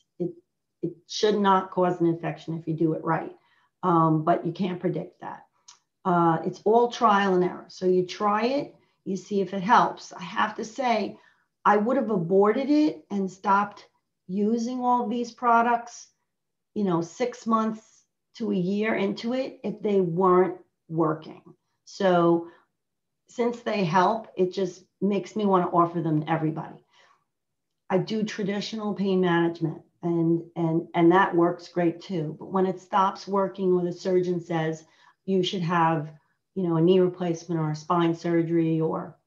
it 0.81 0.93
should 1.07 1.39
not 1.39 1.71
cause 1.71 1.99
an 2.01 2.07
infection 2.07 2.57
if 2.57 2.67
you 2.67 2.73
do 2.73 2.93
it 2.93 3.03
right, 3.03 3.35
um, 3.83 4.23
but 4.23 4.45
you 4.45 4.51
can't 4.51 4.79
predict 4.79 5.21
that. 5.21 5.45
Uh, 6.03 6.39
it's 6.45 6.61
all 6.65 6.91
trial 6.91 7.35
and 7.35 7.43
error. 7.43 7.65
So 7.67 7.85
you 7.85 8.05
try 8.05 8.45
it, 8.45 8.75
you 9.05 9.15
see 9.15 9.41
if 9.41 9.53
it 9.53 9.61
helps. 9.61 10.11
I 10.13 10.23
have 10.23 10.55
to 10.55 10.65
say, 10.65 11.17
I 11.63 11.77
would 11.77 11.97
have 11.97 12.09
aborted 12.09 12.69
it 12.69 13.05
and 13.11 13.29
stopped 13.29 13.87
using 14.27 14.79
all 14.79 15.07
these 15.07 15.31
products, 15.31 16.07
you 16.73 16.83
know, 16.83 17.01
six 17.01 17.45
months 17.45 18.03
to 18.37 18.51
a 18.51 18.55
year 18.55 18.95
into 18.95 19.33
it 19.33 19.59
if 19.63 19.79
they 19.81 20.01
weren't 20.01 20.57
working. 20.91 21.41
So 21.85 22.47
since 23.29 23.61
they 23.61 23.83
help, 23.83 24.27
it 24.35 24.53
just 24.53 24.83
makes 25.01 25.35
me 25.35 25.45
want 25.45 25.69
to 25.69 25.75
offer 25.75 26.01
them 26.01 26.21
to 26.21 26.31
everybody. 26.31 26.85
I 27.89 27.97
do 27.97 28.23
traditional 28.23 28.93
pain 28.93 29.21
management 29.21 29.81
and 30.03 30.43
and 30.55 30.87
and 30.95 31.11
that 31.11 31.35
works 31.35 31.67
great 31.67 32.01
too. 32.01 32.35
But 32.39 32.51
when 32.51 32.65
it 32.65 32.79
stops 32.79 33.27
working 33.27 33.73
or 33.73 33.83
the 33.83 33.91
surgeon 33.91 34.39
says 34.39 34.85
you 35.25 35.43
should 35.43 35.61
have, 35.61 36.11
you 36.55 36.63
know, 36.63 36.77
a 36.77 36.81
knee 36.81 36.99
replacement 36.99 37.59
or 37.59 37.71
a 37.71 37.75
spine 37.75 38.15
surgery 38.15 38.81
or 38.81 39.17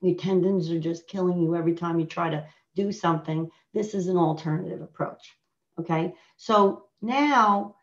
your 0.00 0.16
tendons 0.16 0.70
are 0.70 0.78
just 0.78 1.08
killing 1.08 1.40
you 1.40 1.56
every 1.56 1.74
time 1.74 1.98
you 1.98 2.06
try 2.06 2.30
to 2.30 2.46
do 2.74 2.92
something, 2.92 3.50
this 3.72 3.94
is 3.94 4.08
an 4.08 4.16
alternative 4.16 4.82
approach. 4.82 5.32
Okay. 5.78 6.14
So 6.36 6.84
now 7.00 7.76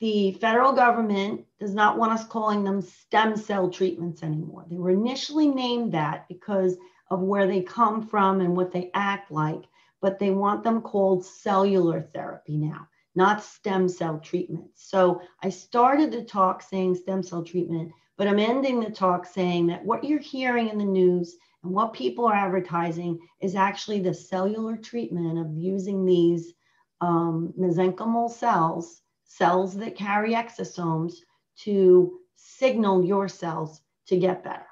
the 0.00 0.32
federal 0.32 0.72
government 0.72 1.44
does 1.58 1.74
not 1.74 1.98
want 1.98 2.12
us 2.12 2.26
calling 2.26 2.62
them 2.62 2.80
stem 2.80 3.36
cell 3.36 3.68
treatments 3.68 4.22
anymore. 4.22 4.64
They 4.68 4.76
were 4.76 4.90
initially 4.90 5.48
named 5.48 5.92
that 5.92 6.28
because 6.28 6.76
of 7.10 7.20
where 7.20 7.46
they 7.46 7.62
come 7.62 8.06
from 8.06 8.40
and 8.40 8.56
what 8.56 8.70
they 8.70 8.90
act 8.94 9.30
like, 9.30 9.64
but 10.00 10.18
they 10.18 10.30
want 10.30 10.62
them 10.62 10.82
called 10.82 11.24
cellular 11.24 12.08
therapy 12.14 12.56
now, 12.56 12.86
not 13.14 13.42
stem 13.42 13.88
cell 13.88 14.20
treatment. 14.20 14.70
So 14.74 15.20
I 15.42 15.48
started 15.48 16.12
the 16.12 16.22
talk 16.22 16.62
saying 16.62 16.94
stem 16.94 17.22
cell 17.22 17.42
treatment, 17.42 17.90
but 18.16 18.28
I'm 18.28 18.38
ending 18.38 18.80
the 18.80 18.90
talk 18.90 19.26
saying 19.26 19.66
that 19.68 19.84
what 19.84 20.04
you're 20.04 20.20
hearing 20.20 20.68
in 20.68 20.78
the 20.78 20.84
news 20.84 21.36
and 21.64 21.72
what 21.72 21.92
people 21.92 22.26
are 22.26 22.34
advertising 22.34 23.18
is 23.40 23.56
actually 23.56 24.00
the 24.00 24.14
cellular 24.14 24.76
treatment 24.76 25.38
of 25.38 25.52
using 25.56 26.04
these 26.04 26.52
um, 27.00 27.52
mesenchymal 27.58 28.30
cells, 28.30 29.02
cells 29.28 29.76
that 29.76 29.94
carry 29.94 30.32
exosomes, 30.34 31.14
to 31.58 32.18
signal 32.36 33.04
your 33.04 33.28
cells 33.28 33.80
to 34.06 34.16
get 34.16 34.42
better. 34.42 34.66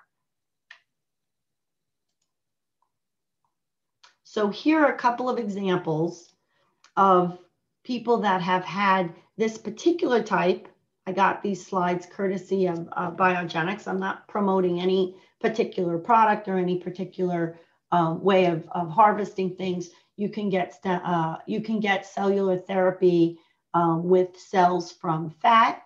So 4.24 4.48
here 4.48 4.80
are 4.80 4.92
a 4.92 4.98
couple 4.98 5.28
of 5.28 5.38
examples 5.38 6.32
of 6.96 7.38
people 7.84 8.18
that 8.18 8.42
have 8.42 8.64
had 8.64 9.14
this 9.36 9.56
particular 9.58 10.22
type. 10.22 10.68
I 11.06 11.12
got 11.12 11.42
these 11.42 11.64
slides 11.64 12.06
courtesy 12.06 12.66
of 12.66 12.88
uh, 12.92 13.10
Biogenics. 13.12 13.86
I'm 13.86 14.00
not 14.00 14.26
promoting 14.28 14.80
any 14.80 15.16
particular 15.40 15.98
product 15.98 16.48
or 16.48 16.58
any 16.58 16.78
particular 16.78 17.58
um, 17.92 18.22
way 18.22 18.46
of, 18.46 18.68
of 18.72 18.90
harvesting 18.90 19.54
things 19.56 19.90
you 20.16 20.28
can 20.28 20.48
get 20.48 20.78
uh, 20.84 21.36
you 21.46 21.60
can 21.60 21.78
get 21.78 22.06
cellular 22.06 22.58
therapy 22.58 23.38
um, 23.76 24.08
with 24.08 24.40
cells 24.40 24.90
from 24.90 25.28
fat, 25.28 25.82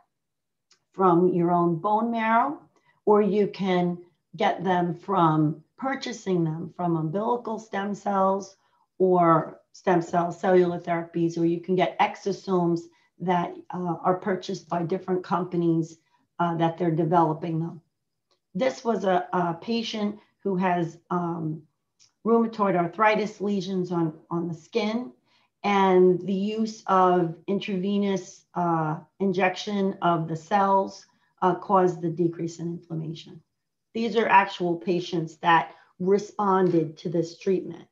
from 0.92 1.32
your 1.32 1.50
own 1.50 1.74
bone 1.74 2.08
marrow, 2.12 2.60
or 3.04 3.20
you 3.20 3.48
can 3.48 3.98
get 4.36 4.62
them 4.62 4.94
from 4.94 5.64
purchasing 5.76 6.44
them 6.44 6.72
from 6.76 6.96
umbilical 6.96 7.58
stem 7.58 7.92
cells 7.92 8.56
or 8.98 9.60
stem 9.72 10.00
cell 10.00 10.30
cellular 10.30 10.78
therapies, 10.78 11.36
or 11.36 11.44
you 11.44 11.60
can 11.60 11.74
get 11.74 11.98
exosomes 11.98 12.82
that 13.18 13.52
uh, 13.70 13.96
are 14.04 14.18
purchased 14.18 14.68
by 14.68 14.84
different 14.84 15.24
companies 15.24 15.98
uh, 16.38 16.54
that 16.54 16.78
they're 16.78 17.02
developing 17.04 17.58
them. 17.58 17.80
This 18.54 18.84
was 18.84 19.02
a, 19.02 19.26
a 19.32 19.54
patient 19.54 20.20
who 20.44 20.54
has 20.56 20.98
um, 21.10 21.62
rheumatoid 22.24 22.76
arthritis 22.76 23.40
lesions 23.40 23.90
on, 23.90 24.14
on 24.30 24.46
the 24.46 24.54
skin, 24.54 25.10
and 25.62 26.20
the 26.26 26.32
use 26.32 26.82
of 26.86 27.36
intravenous 27.46 28.44
uh, 28.54 28.98
injection 29.18 29.96
of 30.02 30.28
the 30.28 30.36
cells 30.36 31.06
uh, 31.42 31.54
caused 31.54 32.00
the 32.00 32.10
decrease 32.10 32.58
in 32.58 32.66
inflammation. 32.66 33.40
These 33.94 34.16
are 34.16 34.26
actual 34.26 34.76
patients 34.76 35.36
that 35.38 35.74
responded 35.98 36.96
to 36.98 37.08
this 37.08 37.38
treatment. 37.38 37.86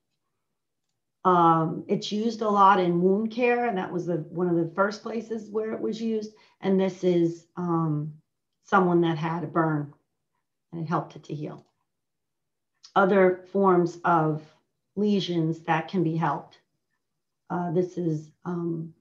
Um, 1.24 1.84
it's 1.88 2.12
used 2.12 2.40
a 2.40 2.48
lot 2.48 2.80
in 2.80 3.02
wound 3.02 3.32
care, 3.32 3.66
and 3.66 3.76
that 3.76 3.92
was 3.92 4.06
the, 4.06 4.16
one 4.16 4.48
of 4.48 4.56
the 4.56 4.72
first 4.74 5.02
places 5.02 5.50
where 5.50 5.72
it 5.72 5.80
was 5.80 6.00
used. 6.00 6.32
And 6.60 6.80
this 6.80 7.04
is 7.04 7.46
um, 7.56 8.14
someone 8.64 9.00
that 9.02 9.18
had 9.18 9.44
a 9.44 9.48
burn, 9.48 9.92
and 10.72 10.82
it 10.82 10.88
helped 10.88 11.16
it 11.16 11.24
to 11.24 11.34
heal 11.34 11.64
other 12.98 13.44
forms 13.52 13.98
of 14.04 14.42
lesions 14.96 15.60
that 15.60 15.86
can 15.86 16.02
be 16.02 16.16
helped. 16.16 16.58
Uh, 17.50 17.72
this 17.72 17.96
is 17.96 18.30
um, 18.44 18.92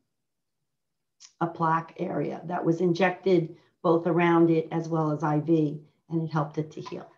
a 1.42 1.48
plaque 1.48 1.94
area 1.98 2.42
that 2.46 2.64
was 2.64 2.82
injected 2.82 3.56
both 3.84 4.08
around 4.08 4.50
it 4.50 4.68
as 4.72 4.88
well 4.90 5.12
as 5.12 5.24
IV, 5.24 5.80
and 6.10 6.24
it 6.24 6.32
helped 6.32 6.58
it 6.58 6.72
to 6.72 6.82
heal. 6.82 7.10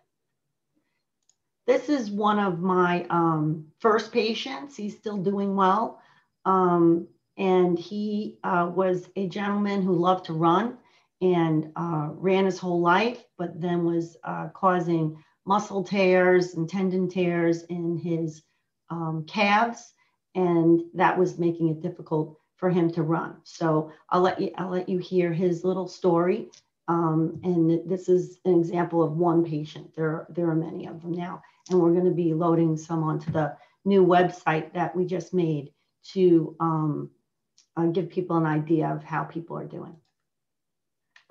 This 1.66 1.88
is 1.88 2.10
one 2.10 2.38
of 2.38 2.60
my 2.60 3.06
um, 3.10 3.66
first 3.78 4.12
patients. 4.12 4.76
He's 4.76 4.96
still 4.96 5.18
doing 5.18 5.54
well. 5.54 6.00
Um, 6.44 7.06
and 7.36 7.78
he 7.78 8.38
uh, 8.44 8.70
was 8.74 9.08
a 9.16 9.28
gentleman 9.28 9.82
who 9.82 9.94
loved 9.94 10.26
to 10.26 10.32
run 10.32 10.78
and 11.22 11.70
uh, 11.76 12.08
ran 12.12 12.44
his 12.44 12.58
whole 12.58 12.80
life, 12.80 13.24
but 13.38 13.60
then 13.60 13.84
was 13.84 14.16
uh, 14.24 14.48
causing 14.48 15.22
muscle 15.46 15.82
tears 15.82 16.54
and 16.54 16.68
tendon 16.68 17.08
tears 17.08 17.62
in 17.64 17.96
his 17.96 18.42
um, 18.90 19.24
calves, 19.26 19.94
and 20.34 20.82
that 20.94 21.18
was 21.18 21.38
making 21.38 21.68
it 21.68 21.82
difficult 21.82 22.38
for 22.56 22.70
him 22.70 22.90
to 22.92 23.02
run. 23.02 23.36
So 23.44 23.90
I'll 24.10 24.20
let 24.20 24.40
you 24.40 24.50
I'll 24.56 24.70
let 24.70 24.88
you 24.88 24.98
hear 24.98 25.32
his 25.32 25.64
little 25.64 25.88
story. 25.88 26.50
Um, 26.88 27.40
and 27.44 27.88
this 27.88 28.08
is 28.08 28.40
an 28.44 28.58
example 28.58 29.02
of 29.02 29.12
one 29.12 29.44
patient. 29.44 29.94
There, 29.94 30.26
there 30.28 30.50
are 30.50 30.56
many 30.56 30.86
of 30.86 31.00
them 31.02 31.12
now, 31.12 31.40
and 31.70 31.80
we're 31.80 31.92
going 31.92 32.04
to 32.04 32.10
be 32.10 32.34
loading 32.34 32.76
some 32.76 33.04
onto 33.04 33.30
the 33.30 33.56
new 33.84 34.04
website 34.04 34.72
that 34.72 34.94
we 34.96 35.04
just 35.04 35.32
made 35.32 35.72
to 36.12 36.56
um, 36.58 37.10
uh, 37.76 37.86
give 37.86 38.10
people 38.10 38.36
an 38.36 38.46
idea 38.46 38.88
of 38.88 39.04
how 39.04 39.22
people 39.22 39.56
are 39.56 39.66
doing. 39.66 39.94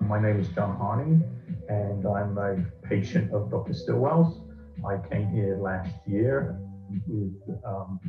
My 0.00 0.18
name 0.18 0.40
is 0.40 0.48
John 0.48 0.76
Harney, 0.78 1.20
and 1.68 2.06
I'm 2.06 2.38
a 2.38 2.64
patient 2.88 3.30
of 3.32 3.50
Dr. 3.50 3.74
Stillwell's. 3.74 4.40
I 4.82 4.96
came 5.10 5.28
here 5.28 5.58
last 5.60 5.94
year 6.06 6.58
with 7.06 7.34
um, 7.66 8.00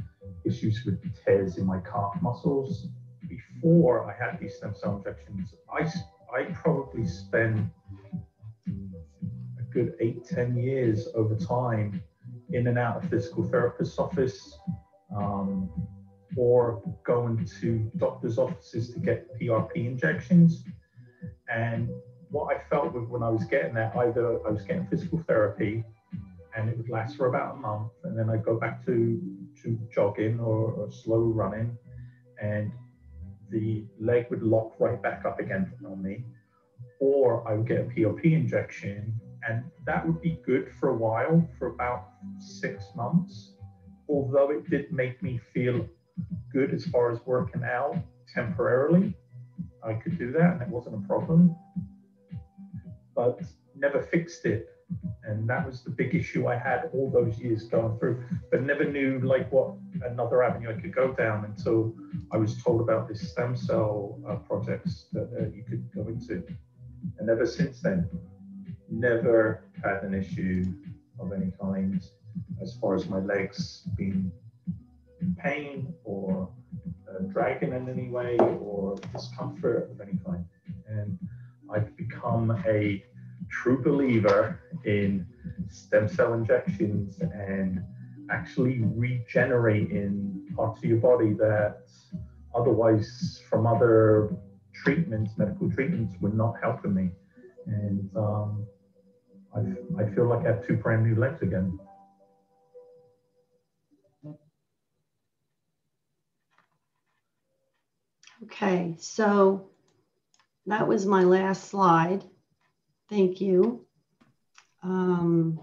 issues 0.45 0.84
with 0.86 0.99
tears 1.25 1.58
in 1.58 1.65
my 1.65 1.80
calf 1.80 2.13
muscles. 2.21 2.88
Before 3.27 4.10
I 4.10 4.13
had 4.13 4.39
these 4.39 4.56
stem 4.56 4.73
cell 4.75 4.97
injections, 4.97 5.54
I, 5.71 5.89
I 6.36 6.43
probably 6.54 7.06
spent 7.06 7.67
a 8.67 9.63
good 9.71 9.93
eight, 9.99 10.25
10 10.25 10.58
years 10.58 11.08
over 11.15 11.36
time 11.36 12.01
in 12.51 12.67
and 12.67 12.77
out 12.77 13.04
of 13.04 13.10
physical 13.10 13.43
therapist's 13.47 13.97
office 13.97 14.58
um, 15.15 15.69
or 16.36 16.82
going 17.06 17.47
to 17.62 17.91
doctor's 17.97 18.38
offices 18.38 18.91
to 18.93 18.99
get 18.99 19.27
PRP 19.39 19.75
injections. 19.75 20.63
And 21.54 21.89
what 22.30 22.56
I 22.56 22.62
felt 22.69 22.93
with 22.93 23.08
when 23.10 23.23
I 23.23 23.30
was 23.30 23.43
getting 23.45 23.73
that, 23.75 23.95
either 23.95 24.45
I 24.47 24.51
was 24.51 24.63
getting 24.63 24.88
physical 24.88 25.23
therapy 25.27 25.84
and 26.56 26.69
it 26.69 26.77
would 26.77 26.89
last 26.89 27.17
for 27.17 27.27
about 27.27 27.56
a 27.56 27.58
month, 27.58 27.91
and 28.04 28.17
then 28.17 28.30
I'd 28.30 28.43
go 28.43 28.60
back 28.60 28.86
to, 28.86 29.21
to 29.63 29.78
jogging 29.93 30.39
or, 30.39 30.71
or 30.71 30.91
slow 30.91 31.21
running, 31.21 31.78
and 32.41 32.71
the 33.50 33.86
leg 34.00 34.28
would 34.30 34.43
lock 34.43 34.74
right 34.80 35.02
back 35.02 35.26
up 35.26 35.39
again 35.39 35.71
on 35.86 36.02
me. 36.02 36.24
Or 37.00 37.47
I 37.47 37.56
would 37.56 37.67
get 37.67 37.82
a 37.82 37.84
PRP 37.84 38.34
injection, 38.34 39.19
and 39.47 39.63
that 39.86 40.06
would 40.06 40.21
be 40.21 40.39
good 40.45 40.69
for 40.80 40.89
a 40.89 40.95
while, 40.95 41.47
for 41.58 41.67
about 41.67 42.08
six 42.39 42.86
months. 42.95 43.56
Although 44.08 44.52
it 44.52 44.69
did 44.69 44.91
make 44.91 45.21
me 45.21 45.39
feel 45.54 45.88
good 46.52 46.74
as 46.74 46.86
far 46.86 47.12
as 47.12 47.19
working 47.26 47.63
out 47.63 47.95
temporarily, 48.34 49.15
I 49.84 49.93
could 49.93 50.17
do 50.17 50.32
that 50.34 50.54
and 50.54 50.62
it 50.62 50.67
wasn't 50.67 51.04
a 51.04 51.08
problem, 51.08 51.56
but 53.15 53.39
never 53.76 54.02
fixed 54.02 54.45
it. 54.45 54.67
And 55.23 55.47
that 55.49 55.65
was 55.65 55.84
the 55.84 55.91
big 55.91 56.13
issue 56.15 56.47
I 56.47 56.58
had 56.58 56.89
all 56.93 57.10
those 57.10 57.38
years 57.39 57.63
going 57.63 57.97
through, 57.99 58.23
but 58.49 58.63
never 58.63 58.84
knew 58.84 59.19
like 59.19 59.51
what 59.51 59.75
another 60.04 60.43
avenue 60.43 60.75
I 60.75 60.82
could 60.82 60.93
go 60.93 61.13
down 61.13 61.45
until 61.45 61.95
I 62.32 62.38
was 62.38 62.62
told 62.62 62.82
about 62.82 63.08
this 63.08 63.32
stem 63.32 63.56
cell 63.56 64.19
uh, 64.27 64.36
projects 64.36 65.06
that 65.13 65.30
uh, 65.39 65.56
you 65.56 65.63
could 65.67 65.89
go 65.93 66.08
into. 66.08 66.43
And 67.19 67.30
ever 67.30 67.45
since 67.45 67.82
then, 67.82 68.10
never 68.89 69.63
had 69.84 70.04
an 70.04 70.13
issue 70.13 70.65
of 71.19 71.32
any 71.32 71.51
kind 71.62 72.04
as 72.62 72.75
far 72.80 72.95
as 72.95 73.08
my 73.08 73.19
legs 73.19 73.88
being 73.95 74.32
in 75.21 75.36
pain 75.36 75.93
or 76.04 76.49
uh, 77.10 77.23
dragging 77.32 77.73
in 77.73 77.89
any 77.89 78.10
way 78.10 78.38
or 78.39 78.95
discomfort 79.13 79.89
of 79.91 80.01
any 80.01 80.17
kind. 80.25 80.45
And 80.88 81.17
I've 81.73 81.95
become 81.95 82.51
a 82.65 83.04
true 83.52 83.82
believer 83.82 84.60
in 84.86 85.26
stem 85.70 86.08
cell 86.08 86.34
injections 86.34 87.20
and 87.22 87.82
actually 88.30 88.80
regenerating 88.82 90.48
parts 90.56 90.80
of 90.80 90.86
your 90.86 90.98
body 90.98 91.34
that 91.34 91.82
otherwise 92.56 93.42
from 93.50 93.68
other 93.68 94.30
treatments, 94.74 95.38
medical 95.38 95.70
treatments, 95.70 96.16
were 96.22 96.30
not 96.30 96.56
helping 96.62 96.94
me. 96.94 97.10
And 97.68 98.10
um, 98.16 98.66
I, 99.56 100.02
I 100.02 100.06
feel 100.16 100.28
like 100.28 100.46
I 100.46 100.50
have 100.50 100.66
two 100.66 100.76
brand 100.76 101.04
new 101.04 101.16
legs 101.16 101.42
again. 101.42 101.78
Okay, 108.44 108.96
so 109.00 109.70
that 110.66 110.88
was 110.88 111.06
my 111.06 111.24
last 111.24 111.66
slide. 111.66 112.24
Thank 113.12 113.41
you. 113.41 113.86
Um, 114.82 115.60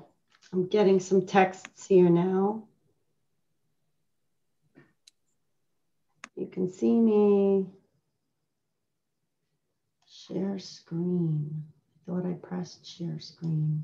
I'm 0.53 0.69
getting 0.69 1.01
some 1.01 1.25
texts 1.25 1.87
here 1.87 2.11
now. 2.11 2.65
You 6.37 6.47
can 6.47 6.71
see 6.71 6.93
me. 6.93 7.67
Share 10.07 10.59
screen. 10.59 11.65
I 11.97 12.11
thought 12.11 12.27
I 12.27 12.35
pressed 12.35 12.85
share 12.87 13.19
screen. 13.19 13.83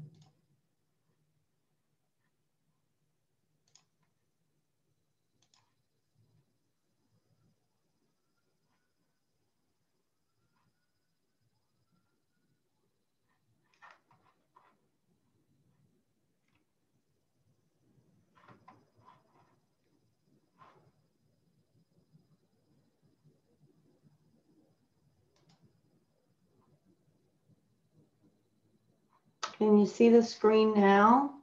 Can 29.65 29.79
you 29.79 29.87
see 29.87 30.11
the 30.11 30.23
screen 30.23 30.75
now? 30.75 31.37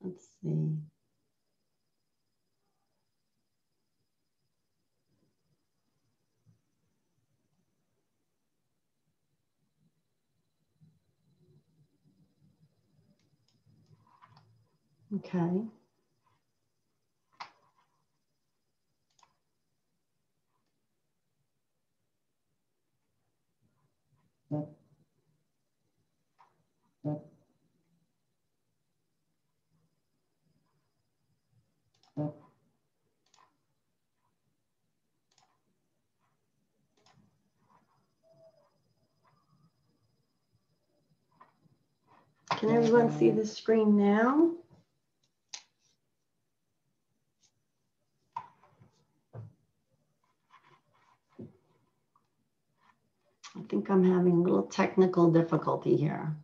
Let's 0.00 0.26
see. 0.42 0.76
Okay. 15.14 15.62
Can 42.62 42.70
everyone 42.70 43.10
see 43.10 43.32
the 43.32 43.44
screen 43.44 43.96
now? 43.96 44.52
I 53.56 53.62
think 53.68 53.90
I'm 53.90 54.04
having 54.04 54.34
a 54.34 54.42
little 54.42 54.62
technical 54.62 55.28
difficulty 55.32 55.96
here. 55.96 56.36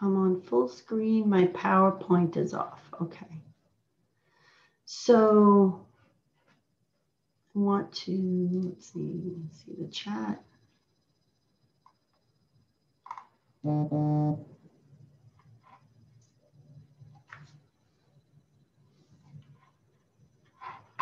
I'm 0.00 0.16
on 0.16 0.42
full 0.42 0.68
screen. 0.68 1.28
My 1.28 1.46
PowerPoint 1.46 2.36
is 2.36 2.52
off. 2.52 2.80
Okay. 3.00 3.42
So 4.84 5.86
I 7.54 7.58
want 7.58 7.92
to, 8.04 8.50
let's 8.64 8.92
see, 8.92 9.32
let's 9.42 9.64
see 9.64 9.74
the 9.78 9.88
chat. 9.88 10.42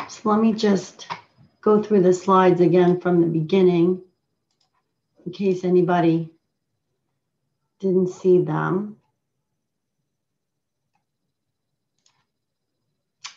So 0.09 0.31
let 0.31 0.41
me 0.41 0.53
just 0.53 1.09
go 1.61 1.83
through 1.83 2.03
the 2.03 2.13
slides 2.13 2.61
again 2.61 3.01
from 3.01 3.21
the 3.21 3.27
beginning 3.27 4.03
in 5.27 5.33
case 5.33 5.65
anybody 5.65 6.34
didn't 7.85 8.09
see 8.09 8.39
them. 8.39 8.97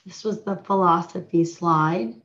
This 0.05 0.23
was 0.23 0.41
the 0.43 0.55
philosophy 0.55 1.43
slide 1.43 2.21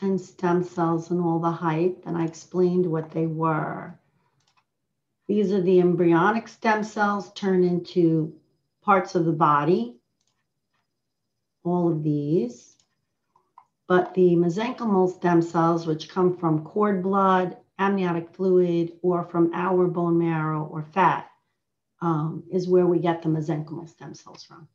and 0.00 0.20
stem 0.20 0.62
cells 0.62 1.10
and 1.10 1.20
all 1.20 1.40
the 1.40 1.50
hype, 1.50 2.04
and 2.06 2.16
I 2.16 2.26
explained 2.26 2.86
what 2.86 3.10
they 3.10 3.26
were. 3.26 3.98
These 5.26 5.50
are 5.50 5.60
the 5.60 5.80
embryonic 5.80 6.46
stem 6.46 6.84
cells 6.84 7.32
turned 7.32 7.64
into 7.64 8.32
parts 8.82 9.16
of 9.16 9.24
the 9.24 9.32
body, 9.32 9.96
all 11.64 11.90
of 11.90 12.04
these. 12.04 12.76
But 13.88 14.14
the 14.14 14.36
mesenchymal 14.36 15.12
stem 15.16 15.42
cells, 15.42 15.88
which 15.88 16.08
come 16.08 16.36
from 16.36 16.64
cord 16.64 17.02
blood 17.02 17.56
amniotic 17.80 18.28
fluid 18.28 18.92
or 19.02 19.24
from 19.24 19.50
our 19.54 19.88
bone 19.88 20.18
marrow 20.18 20.68
or 20.70 20.82
fat 20.82 21.30
um, 22.02 22.44
is 22.50 22.68
where 22.68 22.86
we 22.86 22.98
get 22.98 23.22
the 23.22 23.28
mesenchymal 23.28 23.88
stem 23.88 24.14
cells 24.14 24.44
from. 24.44 24.68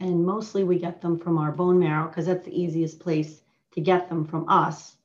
And 0.00 0.24
mostly 0.24 0.64
we 0.64 0.78
get 0.78 1.00
them 1.00 1.18
from 1.18 1.38
our 1.38 1.52
bone 1.52 1.78
marrow 1.78 2.08
because 2.08 2.26
that's 2.26 2.44
the 2.44 2.60
easiest 2.60 3.00
place 3.00 3.40
to 3.72 3.80
get 3.80 4.08
them 4.08 4.26
from 4.26 4.48
us. 4.48 4.96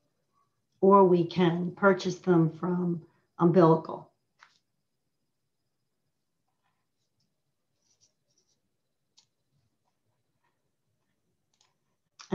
Or 0.81 1.03
we 1.03 1.25
can 1.25 1.71
purchase 1.71 2.15
them 2.19 2.49
from 2.49 3.01
umbilical. 3.39 4.09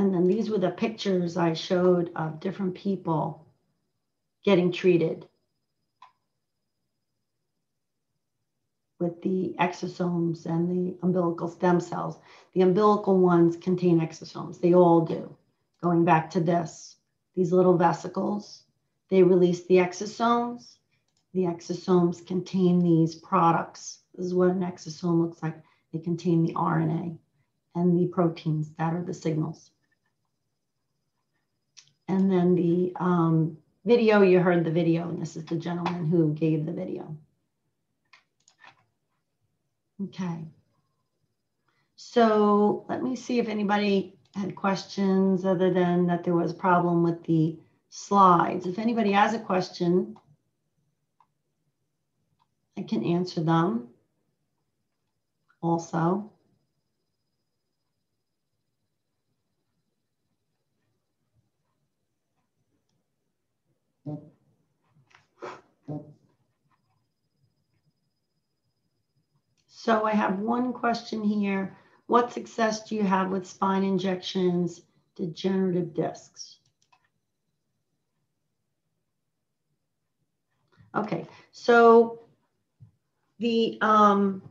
And 0.01 0.15
then 0.15 0.27
these 0.27 0.49
were 0.49 0.57
the 0.57 0.71
pictures 0.71 1.37
I 1.37 1.53
showed 1.53 2.11
of 2.17 2.41
different 2.41 2.75
people 2.75 3.45
getting 4.43 4.73
treated 4.73 5.29
with 8.99 9.21
the 9.21 9.55
exosomes 9.61 10.47
and 10.47 10.71
the 10.71 10.97
umbilical 11.03 11.49
stem 11.49 11.81
cells. 11.81 12.19
The 12.55 12.63
umbilical 12.63 13.19
ones 13.19 13.59
contain 13.59 14.01
exosomes, 14.01 14.59
they 14.59 14.73
all 14.73 15.03
do. 15.05 15.37
Going 15.83 16.07
back 16.07 16.31
to 16.31 16.41
this, 16.41 16.97
these 17.37 17.53
little 17.53 17.77
vesicles, 17.77 18.63
they 19.11 19.23
release 19.23 19.67
the 19.67 19.77
exosomes. 19.77 20.79
The 21.35 21.43
exosomes 21.43 22.27
contain 22.27 22.79
these 22.79 23.17
products. 23.17 23.99
This 24.15 24.25
is 24.25 24.35
what 24.35 24.49
an 24.49 24.61
exosome 24.61 25.21
looks 25.21 25.43
like. 25.43 25.63
They 25.93 25.99
contain 25.99 26.43
the 26.43 26.55
RNA 26.55 27.19
and 27.75 27.99
the 27.99 28.07
proteins 28.07 28.71
that 28.79 28.95
are 28.95 29.05
the 29.05 29.13
signals. 29.13 29.73
And 32.11 32.29
then 32.29 32.57
the 32.57 32.93
um, 32.99 33.57
video, 33.85 34.23
you 34.23 34.41
heard 34.41 34.65
the 34.65 34.71
video, 34.73 35.09
and 35.09 35.23
this 35.23 35.37
is 35.37 35.45
the 35.45 35.55
gentleman 35.55 36.07
who 36.07 36.35
gave 36.35 36.67
the 36.67 36.73
video. 36.73 37.17
Okay. 40.03 40.45
So 41.95 42.85
let 42.89 43.01
me 43.01 43.15
see 43.15 43.39
if 43.39 43.49
anybody 43.49 44.19
had 44.35 44.57
questions 44.57 45.45
other 45.45 45.73
than 45.73 46.09
that 46.09 46.25
there 46.25 46.35
was 46.35 46.51
a 46.51 46.55
problem 46.55 47.05
with 47.05 47.23
the 47.25 47.57
slides. 47.91 48.67
If 48.67 48.81
anybody 48.81 49.13
has 49.13 49.33
a 49.33 49.39
question, 49.39 50.17
I 52.77 52.83
can 52.83 53.05
answer 53.05 53.41
them 53.41 53.89
also. 55.63 56.33
So 69.83 70.05
I 70.05 70.13
have 70.13 70.41
one 70.41 70.75
question 70.75 71.25
here. 71.25 71.75
What 72.07 72.35
success 72.35 72.87
do 72.87 72.95
you 72.95 73.03
have 73.03 73.31
with 73.31 73.47
spine 73.47 73.83
injections, 73.83 74.83
degenerative 75.17 75.95
discs? 75.95 76.59
Okay, 80.95 81.27
so 81.51 82.21
the 83.39 83.79
um, 83.81 84.43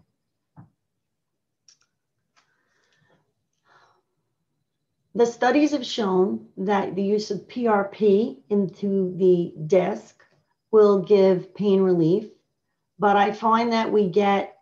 the 5.13 5.27
studies 5.27 5.73
have 5.73 5.85
shown 5.85 6.47
that 6.57 6.95
the 6.95 7.03
use 7.03 7.29
of 7.29 7.47
PRP 7.47 8.39
into 8.49 9.15
the 9.15 9.53
disc 9.67 10.23
will 10.71 11.03
give 11.03 11.53
pain 11.53 11.81
relief, 11.81 12.25
but 12.97 13.15
I 13.15 13.31
find 13.31 13.73
that 13.73 13.91
we 13.91 14.07
get 14.07 14.55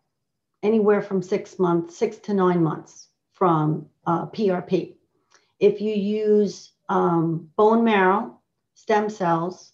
anywhere 0.67 1.01
from 1.01 1.21
six 1.21 1.57
months, 1.57 1.97
six 1.97 2.17
to 2.17 2.33
nine 2.33 2.61
months 2.61 3.07
from 3.33 3.87
uh, 4.05 4.25
PRP. 4.27 4.95
If 5.59 5.79
you 5.79 5.93
use 5.93 6.73
um, 6.89 7.49
bone 7.55 7.83
marrow, 7.85 8.39
stem 8.75 9.09
cells, 9.09 9.71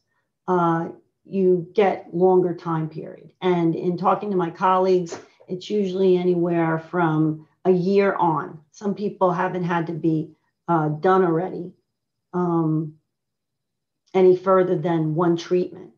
uh, 0.47 0.89
you 1.25 1.67
get 1.73 2.13
longer 2.13 2.53
time 2.53 2.89
period. 2.89 3.32
And 3.41 3.75
in 3.75 3.97
talking 3.97 4.29
to 4.32 4.38
my 4.38 4.51
colleagues, 4.51 5.17
it's 5.47 5.69
usually 5.69 6.15
anywhere 6.15 6.77
from 6.77 7.47
a 7.65 7.71
year 7.71 8.13
on. 8.15 8.60
Some 8.71 8.93
people 8.93 9.32
haven't 9.32 9.63
had 9.63 9.88
to 9.88 9.93
be 9.93 10.36
uh, 10.67 10.89
done 10.89 11.23
already 11.23 11.73
um, 12.34 12.95
any 14.13 14.36
further 14.36 14.77
than 14.77 15.15
one 15.15 15.38
treatment. 15.38 15.91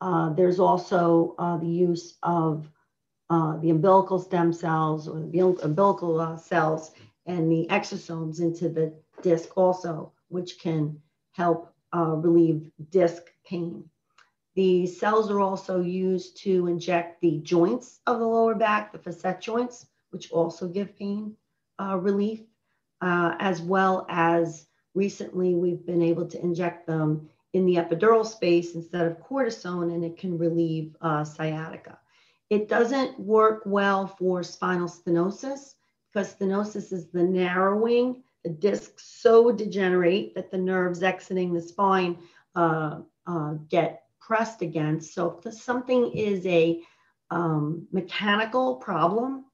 Uh, 0.00 0.32
there's 0.32 0.58
also 0.58 1.36
uh, 1.38 1.58
the 1.58 1.68
use 1.68 2.16
of 2.22 2.68
uh, 3.32 3.56
the 3.62 3.70
umbilical 3.70 4.18
stem 4.18 4.52
cells 4.52 5.08
or 5.08 5.18
the 5.20 5.40
umbilical 5.62 6.20
uh, 6.20 6.36
cells 6.36 6.90
and 7.24 7.50
the 7.50 7.66
exosomes 7.70 8.40
into 8.40 8.68
the 8.68 8.92
disc 9.22 9.56
also, 9.56 10.12
which 10.28 10.60
can 10.60 11.00
help 11.30 11.72
uh, 11.96 12.14
relieve 12.26 12.70
disc 12.90 13.22
pain. 13.46 13.88
The 14.54 14.86
cells 14.86 15.30
are 15.30 15.40
also 15.40 15.80
used 15.80 16.36
to 16.42 16.66
inject 16.66 17.22
the 17.22 17.38
joints 17.38 18.00
of 18.06 18.18
the 18.18 18.26
lower 18.26 18.54
back, 18.54 18.92
the 18.92 18.98
facet 18.98 19.40
joints, 19.40 19.86
which 20.10 20.30
also 20.30 20.68
give 20.68 20.94
pain 20.98 21.34
uh, 21.78 21.96
relief, 21.96 22.40
uh, 23.00 23.34
as 23.38 23.62
well 23.62 24.04
as 24.10 24.66
recently 24.94 25.54
we've 25.54 25.86
been 25.86 26.02
able 26.02 26.26
to 26.26 26.38
inject 26.38 26.86
them 26.86 27.30
in 27.54 27.64
the 27.64 27.76
epidural 27.76 28.26
space 28.26 28.74
instead 28.74 29.06
of 29.06 29.26
cortisone, 29.26 29.94
and 29.94 30.04
it 30.04 30.18
can 30.18 30.36
relieve 30.36 30.94
sciatica. 31.24 31.98
It 32.52 32.68
doesn't 32.68 33.18
work 33.18 33.62
well 33.64 34.06
for 34.06 34.42
spinal 34.42 34.86
stenosis 34.86 35.76
because 36.12 36.34
stenosis 36.34 36.92
is 36.92 37.08
the 37.08 37.22
narrowing. 37.22 38.24
The 38.44 38.50
discs 38.50 39.04
so 39.22 39.50
degenerate 39.50 40.34
that 40.34 40.50
the 40.50 40.58
nerves 40.58 41.02
exiting 41.02 41.54
the 41.54 41.62
spine 41.62 42.18
uh, 42.54 42.98
uh, 43.26 43.54
get 43.70 44.02
pressed 44.20 44.60
against. 44.60 45.14
So 45.14 45.40
if 45.42 45.54
something 45.54 46.12
is 46.12 46.44
a 46.44 46.82
um, 47.30 47.88
mechanical 47.90 48.76
problem, 48.76 49.46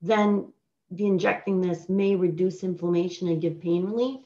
then 0.00 0.54
the 0.90 1.04
injecting 1.06 1.60
this 1.60 1.90
may 1.90 2.16
reduce 2.16 2.64
inflammation 2.64 3.28
and 3.28 3.42
give 3.42 3.60
pain 3.60 3.84
relief, 3.84 4.20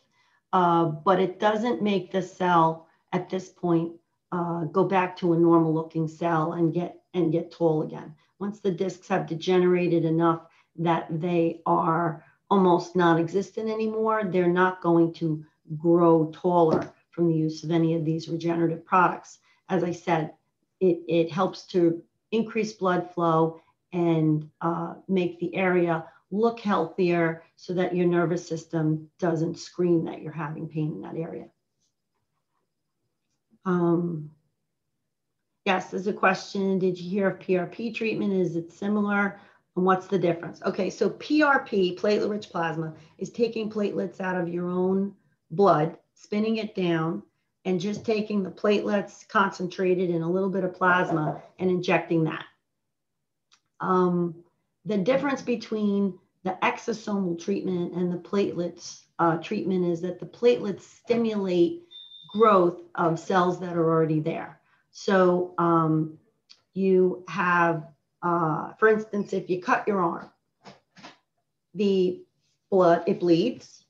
uh, 0.53 0.85
but 0.85 1.19
it 1.19 1.41
doesn't 1.41 1.83
make 1.83 2.13
the 2.13 2.23
cell 2.23 2.87
at 3.13 3.29
this 3.29 3.49
point 3.49 3.95
uh, 4.31 4.63
go 4.67 4.85
back 4.85 5.17
to 5.17 5.33
a 5.33 5.37
normal 5.37 5.75
looking 5.75 6.07
cell 6.07 6.53
and 6.53 6.73
get 6.73 6.98
and 7.15 7.33
get 7.33 7.51
tall 7.51 7.83
again. 7.83 8.15
Once 8.39 8.61
the 8.61 8.71
discs 8.71 9.09
have 9.09 9.27
degenerated 9.27 10.05
enough 10.05 10.47
that 10.77 11.07
they 11.11 11.61
are 11.67 12.25
almost 12.51 12.97
non-existent 12.97 13.69
anymore, 13.69 14.25
they're 14.25 14.49
not 14.49 14.81
going 14.81 15.13
to 15.13 15.45
grow 15.77 16.31
taller 16.33 16.93
from 17.11 17.29
the 17.29 17.35
use 17.37 17.65
of 17.65 17.71
any 17.71 17.95
of 17.95 18.05
these 18.05 18.29
regenerative 18.29 18.85
products. 18.85 19.39
As 19.69 19.83
I 19.83 19.93
said, 19.93 20.33
it, 20.81 21.01
it 21.09 21.33
helps 21.33 21.67
to 21.69 22.03
increase 22.31 22.73
blood 22.73 23.11
flow 23.13 23.61
and 23.93 24.49
uh, 24.61 24.95
make 25.09 25.39
the 25.41 25.55
area 25.55 26.05
look 26.31 26.61
healthier 26.61 27.43
so 27.57 27.73
that 27.75 27.97
your 27.97 28.07
nervous 28.07 28.47
system 28.47 29.11
doesn't 29.19 29.59
scream 29.59 30.05
that 30.05 30.23
you're 30.23 30.33
having 30.33 30.69
pain 30.69 30.93
in 30.93 31.01
that 31.01 31.17
area. 31.17 31.47
Um, 33.65 34.31
yes, 35.69 35.91
there's 35.91 36.07
a 36.07 36.15
question. 36.15 36.79
Did 36.79 36.99
you 36.99 37.11
hear 37.11 37.29
of 37.29 37.41
PRP 37.41 37.95
treatment? 37.95 38.33
Is 38.33 38.57
it 38.57 38.73
similar? 38.73 39.39
And 39.77 39.85
what's 39.85 40.07
the 40.07 40.19
difference? 40.19 40.63
Okay, 40.63 40.89
so 40.89 41.11
PRP, 41.11 42.01
platelet 42.01 42.31
rich 42.31 42.49
plasma, 42.49 42.95
is 43.19 43.29
taking 43.29 43.71
platelets 43.71 44.19
out 44.19 44.41
of 44.41 44.49
your 44.49 44.71
own 44.71 45.15
blood 45.51 45.99
spinning 46.15 46.57
it 46.57 46.75
down, 46.75 47.23
and 47.67 47.79
just 47.79 48.03
taking 48.03 48.43
the 48.43 48.51
platelets 48.51 49.29
concentrated 49.29 50.09
in 50.09 50.23
a 50.23 50.31
little 50.31 50.49
bit 50.49 50.65
of 50.65 50.73
plasma 50.75 51.43
and 51.59 51.71
injecting 51.71 52.25
that. 52.25 52.47
Um, 53.81 54.37
the 54.87 54.97
difference 54.97 55.43
between 55.43 56.19
the 56.45 56.57
exosomal 56.63 57.39
treatment 57.39 57.93
and 57.93 58.11
the 58.11 58.17
platelets 58.17 59.03
uh, 59.19 59.37
treatment 59.37 59.85
is 59.85 60.01
that 60.01 60.19
the 60.19 60.27
platelets 60.27 60.81
stimulate 60.81 61.83
growth 62.33 62.81
of 62.95 63.19
cells 63.19 63.61
that 63.61 63.77
are 63.77 63.91
already 63.91 64.21
there. 64.21 64.58
So 65.01 65.55
um, 65.59 66.19
you 66.75 67.23
have, 67.29 67.85
uh, 68.21 68.73
for 68.81 68.89
instance, 68.89 69.33
if 69.33 69.49
you 69.49 69.63
cut 69.63 69.87
your 69.87 70.03
arm, 70.03 70.29
the 71.73 72.25
blood, 72.69 73.05
it 73.07 73.21
bleeds. 73.21 73.85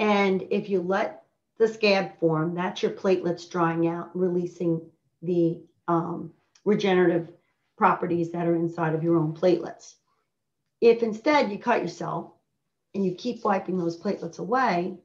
And 0.00 0.44
if 0.50 0.68
you 0.68 0.82
let 0.82 1.22
the 1.58 1.68
scab 1.68 2.18
form, 2.18 2.56
that's 2.56 2.82
your 2.82 2.90
platelets 2.90 3.48
drying 3.48 3.86
out, 3.86 4.10
releasing 4.12 4.82
the 5.22 5.60
um, 5.86 6.32
regenerative 6.64 7.28
properties 7.78 8.32
that 8.32 8.48
are 8.48 8.56
inside 8.56 8.96
of 8.96 9.04
your 9.04 9.18
own 9.18 9.32
platelets. 9.32 9.94
If 10.80 11.04
instead 11.04 11.52
you 11.52 11.58
cut 11.60 11.80
yourself 11.80 12.32
and 12.96 13.04
you 13.04 13.14
keep 13.14 13.44
wiping 13.44 13.78
those 13.78 14.00
platelets 14.00 14.40
away, 14.40 14.98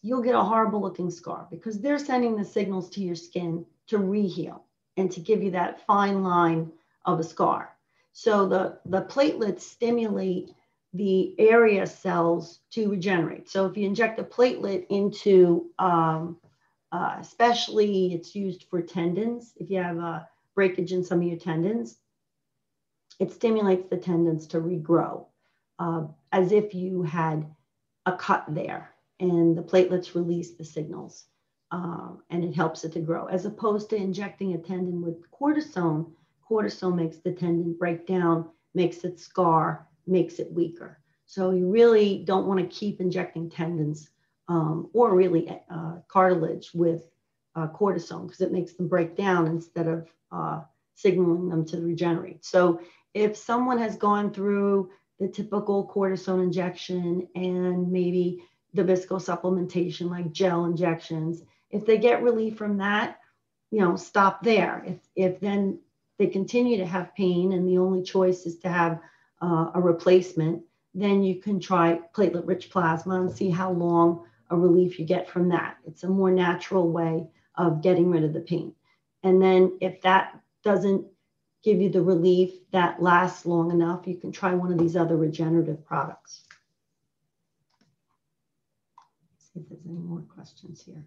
you'll 0.00 0.22
get 0.22 0.34
a 0.34 0.42
horrible 0.42 0.80
looking 0.80 1.10
scar 1.10 1.46
because 1.50 1.82
they're 1.82 1.98
sending 1.98 2.34
the 2.34 2.46
signals 2.46 2.88
to 2.90 3.02
your 3.02 3.14
skin 3.14 3.66
to 3.88 3.98
reheal 3.98 4.62
and 4.96 5.10
to 5.12 5.20
give 5.20 5.42
you 5.42 5.50
that 5.52 5.84
fine 5.86 6.22
line 6.22 6.70
of 7.04 7.20
a 7.20 7.24
scar. 7.24 7.76
So 8.12 8.48
the, 8.48 8.78
the 8.86 9.02
platelets 9.02 9.60
stimulate 9.60 10.50
the 10.94 11.38
area 11.38 11.86
cells 11.86 12.60
to 12.70 12.88
regenerate. 12.88 13.48
So 13.48 13.66
if 13.66 13.76
you 13.76 13.86
inject 13.86 14.18
a 14.18 14.24
platelet 14.24 14.86
into, 14.88 15.70
um, 15.78 16.38
uh, 16.92 17.16
especially 17.20 18.14
it's 18.14 18.34
used 18.34 18.64
for 18.70 18.80
tendons, 18.80 19.52
if 19.56 19.70
you 19.70 19.82
have 19.82 19.98
a 19.98 20.28
breakage 20.54 20.92
in 20.92 21.04
some 21.04 21.20
of 21.20 21.26
your 21.26 21.38
tendons, 21.38 21.98
it 23.18 23.32
stimulates 23.32 23.88
the 23.88 23.96
tendons 23.96 24.46
to 24.48 24.60
regrow 24.60 25.26
uh, 25.78 26.04
as 26.32 26.52
if 26.52 26.74
you 26.74 27.02
had 27.02 27.46
a 28.06 28.12
cut 28.12 28.44
there 28.48 28.90
and 29.20 29.56
the 29.56 29.62
platelets 29.62 30.14
release 30.14 30.52
the 30.52 30.64
signals 30.64 31.24
uh, 31.76 32.08
and 32.30 32.44
it 32.44 32.54
helps 32.54 32.84
it 32.84 32.92
to 32.92 33.00
grow 33.00 33.26
as 33.26 33.44
opposed 33.44 33.90
to 33.90 33.96
injecting 33.96 34.54
a 34.54 34.58
tendon 34.58 34.98
with 35.02 35.18
cortisone 35.30 36.02
cortisone 36.48 36.96
makes 36.96 37.18
the 37.18 37.32
tendon 37.32 37.74
break 37.82 38.06
down 38.06 38.48
makes 38.74 39.04
it 39.04 39.18
scar 39.18 39.86
makes 40.06 40.38
it 40.38 40.52
weaker. 40.52 41.00
So 41.26 41.50
you 41.50 41.68
really 41.68 42.22
don't 42.24 42.46
want 42.46 42.60
to 42.60 42.76
keep 42.76 43.00
injecting 43.00 43.50
tendons 43.50 44.10
um, 44.48 44.88
or 44.92 45.14
really 45.14 45.50
uh, 45.70 45.96
cartilage 46.06 46.70
with 46.72 47.02
uh, 47.56 47.66
cortisone 47.68 48.26
because 48.26 48.40
it 48.40 48.52
makes 48.52 48.74
them 48.74 48.86
break 48.86 49.16
down 49.16 49.48
instead 49.48 49.88
of 49.88 50.06
uh, 50.30 50.60
signaling 50.94 51.48
them 51.48 51.64
to 51.66 51.80
regenerate. 51.80 52.44
So 52.44 52.80
if 53.14 53.36
someone 53.36 53.78
has 53.78 53.96
gone 53.96 54.32
through 54.32 54.90
the 55.18 55.28
typical 55.28 55.90
cortisone 55.92 56.42
injection 56.44 57.26
and 57.34 57.90
maybe 57.90 58.44
the 58.74 58.84
visco 58.84 59.18
supplementation 59.18 60.10
like 60.10 60.30
gel 60.30 60.66
injections, 60.66 61.42
if 61.70 61.86
they 61.86 61.98
get 61.98 62.22
relief 62.22 62.56
from 62.56 62.78
that, 62.78 63.18
you 63.70 63.80
know, 63.80 63.96
stop 63.96 64.42
there. 64.42 64.82
If, 64.86 64.98
if 65.14 65.40
then 65.40 65.80
they 66.18 66.26
continue 66.26 66.78
to 66.78 66.86
have 66.86 67.14
pain 67.14 67.52
and 67.52 67.68
the 67.68 67.78
only 67.78 68.02
choice 68.02 68.46
is 68.46 68.58
to 68.60 68.68
have 68.68 69.00
uh, 69.42 69.70
a 69.74 69.80
replacement, 69.80 70.62
then 70.94 71.22
you 71.22 71.36
can 71.36 71.60
try 71.60 72.00
platelet 72.14 72.46
rich 72.46 72.70
plasma 72.70 73.20
and 73.20 73.30
see 73.30 73.50
how 73.50 73.70
long 73.70 74.24
a 74.50 74.56
relief 74.56 74.98
you 74.98 75.04
get 75.04 75.28
from 75.28 75.48
that. 75.50 75.76
It's 75.86 76.04
a 76.04 76.08
more 76.08 76.30
natural 76.30 76.90
way 76.90 77.26
of 77.56 77.82
getting 77.82 78.10
rid 78.10 78.24
of 78.24 78.32
the 78.32 78.40
pain. 78.40 78.72
And 79.22 79.42
then 79.42 79.76
if 79.80 80.00
that 80.02 80.40
doesn't 80.62 81.04
give 81.62 81.80
you 81.80 81.90
the 81.90 82.02
relief 82.02 82.52
that 82.70 83.02
lasts 83.02 83.44
long 83.44 83.72
enough, 83.72 84.06
you 84.06 84.16
can 84.16 84.30
try 84.30 84.54
one 84.54 84.72
of 84.72 84.78
these 84.78 84.96
other 84.96 85.16
regenerative 85.16 85.84
products. 85.84 86.44
Let's 89.32 89.52
see 89.52 89.60
if 89.60 89.68
there's 89.68 89.84
any 89.84 89.98
more 89.98 90.22
questions 90.32 90.82
here. 90.86 91.02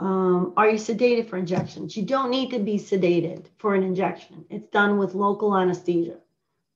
Um, 0.00 0.52
are 0.56 0.70
you 0.70 0.78
sedated 0.78 1.28
for 1.28 1.36
injections? 1.38 1.96
You 1.96 2.04
don't 2.04 2.30
need 2.30 2.50
to 2.50 2.58
be 2.60 2.78
sedated 2.78 3.46
for 3.58 3.74
an 3.74 3.82
injection. 3.82 4.44
It's 4.50 4.68
done 4.68 4.98
with 4.98 5.14
local 5.14 5.56
anesthesia. 5.56 6.18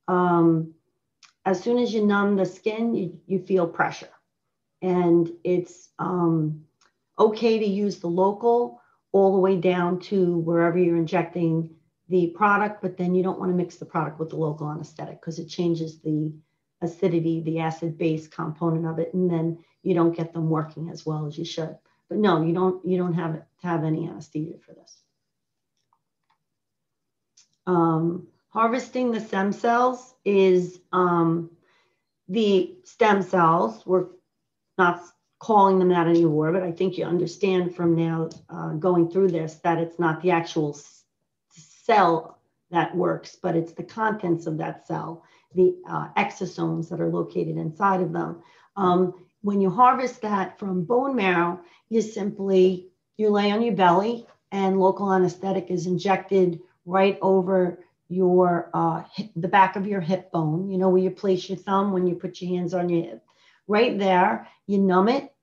um, 0.09 0.75
as 1.45 1.63
soon 1.63 1.79
as 1.79 1.93
you 1.93 2.07
numb 2.07 2.37
the 2.37 2.47
skin, 2.47 2.95
you, 2.95 3.21
you 3.27 3.41
feel 3.41 3.67
pressure. 3.67 4.09
And 4.83 5.31
it's 5.45 5.91
um, 5.99 6.65
okay 7.19 7.59
to 7.59 7.67
use 7.67 7.99
the 8.01 8.09
local 8.09 8.81
all 9.13 9.33
the 9.33 9.41
way 9.41 9.61
down 9.61 10.01
to 10.01 10.39
wherever 10.39 10.79
you're 10.79 10.97
injecting 10.97 11.71
the 12.09 12.29
product, 12.29 12.83
but 12.83 12.97
then 12.97 13.15
you 13.15 13.23
don't 13.23 13.39
want 13.39 13.51
to 13.51 13.57
mix 13.57 13.77
the 13.77 13.87
product 13.87 14.19
with 14.19 14.31
the 14.31 14.37
local 14.37 14.71
anesthetic 14.71 15.21
because 15.21 15.39
it 15.39 15.49
changes 15.49 16.01
the 16.01 16.33
acidity, 16.81 17.41
the 17.43 17.61
acid 17.61 17.99
base 17.99 18.29
component 18.29 18.87
of 18.87 18.99
it, 18.99 19.15
and 19.15 19.31
then 19.31 19.59
you 19.83 19.95
don't 19.95 20.17
get 20.17 20.33
them 20.33 20.51
working 20.51 20.91
as 20.91 21.07
well 21.07 21.27
as 21.27 21.39
you 21.39 21.45
should. 21.45 21.77
But 22.13 22.19
no, 22.19 22.43
you 22.43 22.53
don't 22.53 22.85
you 22.85 22.99
don't 22.99 23.15
have 23.15 23.33
to 23.33 23.43
have 23.63 23.85
any 23.85 24.07
anesthesia 24.07 24.59
for 24.67 24.75
this. 24.75 24.99
Um, 27.67 28.27
harvesting 28.51 29.13
the 29.13 29.21
stem 29.21 29.51
cells 29.51 30.15
is 30.23 30.79
um, 30.93 31.53
the 32.29 32.77
stem 32.85 33.23
cells. 33.23 33.87
We're 33.87 34.09
not 34.77 35.01
calling 35.39 35.79
them 35.79 35.89
that 35.89 36.07
anymore, 36.07 36.53
but 36.53 36.63
I 36.63 36.71
think 36.71 36.99
you 36.99 37.07
understand 37.07 37.75
from 37.75 37.97
now 37.97 38.29
uh, 38.51 38.73
going 38.73 39.11
through 39.11 39.29
this 39.29 39.55
that 39.65 39.79
it's 39.79 39.99
not 39.99 40.21
the 40.21 40.33
actual 40.33 40.79
cell 41.87 42.43
that 42.71 42.95
works, 42.95 43.39
but 43.43 43.57
it's 43.57 43.73
the 43.73 43.85
contents 43.85 44.47
of 44.47 44.59
that 44.59 44.87
cell, 44.87 45.25
the 45.55 45.75
uh, 45.89 46.09
exosomes 46.19 46.91
that 46.91 47.01
are 47.01 47.09
located 47.09 47.57
inside 47.57 48.03
of 48.03 48.13
them. 48.13 48.43
Um, 48.77 49.15
when 49.41 49.61
you 49.61 49.71
harvest 49.71 50.21
that 50.23 50.59
from 50.59 50.85
bone 50.85 51.17
marrow, 51.17 51.61
you 51.93 52.01
simply 52.01 52.89
you 53.19 53.29
lay 53.29 53.51
on 53.53 53.63
your 53.63 53.75
belly 53.75 54.27
and 54.51 54.81
local 54.81 55.13
anesthetic 55.13 55.71
is 55.71 55.87
injected 55.87 56.59
right 56.87 57.19
over 57.21 57.85
your 58.09 58.71
uh, 58.73 59.03
hip, 59.15 59.31
the 59.37 59.49
back 59.49 59.77
of 59.77 59.87
your 59.87 60.01
hip 60.01 60.33
bone. 60.33 60.71
You 60.71 60.79
know 60.79 60.89
where 60.89 61.03
you 61.03 61.11
place 61.11 61.49
your 61.49 61.59
thumb 61.59 61.93
when 61.93 62.07
you 62.07 62.15
put 62.15 62.41
your 62.41 62.51
hands 62.57 62.73
on 62.73 62.89
your 62.89 63.05
hip. 63.05 63.25
Right 63.69 63.99
there, 63.99 64.49
you 64.67 64.79
numb 64.79 65.09
it, 65.09 65.35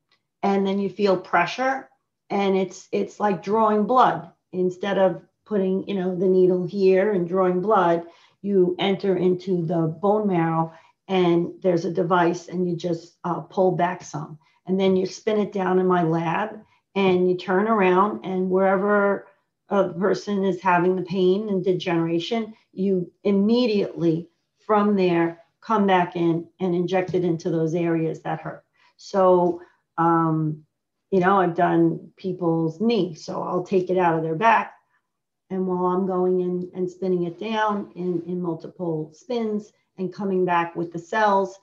and 0.42 0.66
then 0.66 0.80
you 0.80 0.90
feel 0.90 1.18
pressure, 1.18 1.88
and 2.32 2.58
it's 2.58 2.88
it's 2.92 3.20
like 3.20 3.44
drawing 3.44 3.86
blood 3.86 4.32
instead 4.52 4.98
of 4.98 5.22
putting 5.46 5.88
you 5.88 5.96
know 5.96 6.16
the 6.16 6.28
needle 6.28 6.66
here 6.66 7.12
and 7.12 7.28
drawing 7.28 7.62
blood. 7.62 8.04
You 8.42 8.76
enter 8.80 9.16
into 9.16 9.66
the 9.66 9.82
bone 10.02 10.28
marrow, 10.28 10.74
and 11.08 11.54
there's 11.62 11.86
a 11.86 11.94
device, 11.94 12.48
and 12.48 12.68
you 12.68 12.76
just 12.76 13.18
uh, 13.24 13.42
pull 13.42 13.72
back 13.76 14.04
some, 14.04 14.40
and 14.70 14.80
then 14.80 14.96
you 14.96 15.08
spin 15.08 15.40
it 15.40 15.52
down 15.52 15.80
in 15.80 15.88
my 15.88 16.04
lab, 16.04 16.62
and 16.94 17.28
you 17.28 17.36
turn 17.36 17.68
around, 17.68 18.24
and 18.24 18.52
wherever 18.52 19.28
a 19.70 19.90
person 19.90 20.44
is 20.44 20.62
having 20.62 20.96
the 20.96 21.02
pain 21.02 21.50
and 21.50 21.64
degeneration, 21.64 22.54
you 22.72 23.12
immediately 23.24 24.30
from 24.60 24.96
there 24.96 25.40
come 25.60 25.88
back 25.88 26.16
in 26.16 26.48
and 26.60 26.76
inject 26.76 27.16
it 27.16 27.26
into 27.26 27.50
those 27.50 27.74
areas 27.74 28.22
that 28.22 28.42
hurt. 28.42 28.64
So, 28.98 29.62
um, 29.98 30.64
you 31.10 31.20
know, 31.20 31.42
I've 31.42 31.56
done 31.56 32.12
people's 32.16 32.80
knee, 32.80 33.16
so 33.16 33.42
I'll 33.42 33.64
take 33.64 33.90
it 33.90 33.98
out 33.98 34.18
of 34.18 34.24
their 34.24 34.36
back. 34.36 34.76
And 35.50 35.66
while 35.66 35.88
I'm 35.88 36.06
going 36.06 36.42
in 36.42 36.70
and 36.76 36.88
spinning 36.88 37.24
it 37.24 37.40
down 37.40 37.92
in, 37.96 38.22
in 38.28 38.40
multiple 38.40 39.12
spins 39.16 39.74
and 39.98 40.14
coming 40.14 40.46
back 40.46 40.76
with 40.76 40.94
the 40.94 41.00
cells, 41.00 41.58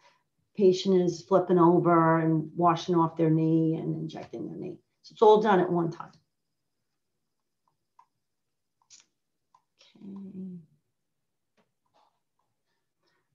patient 0.56 1.00
is 1.00 1.22
flipping 1.22 1.58
over 1.58 2.18
and 2.18 2.50
washing 2.56 2.94
off 2.94 3.16
their 3.16 3.30
knee 3.30 3.74
and 3.74 3.94
injecting 3.94 4.46
their 4.46 4.56
knee. 4.56 4.78
So 5.02 5.12
it's 5.12 5.22
all 5.22 5.40
done 5.40 5.60
at 5.60 5.70
one 5.70 5.90
time. 5.90 6.12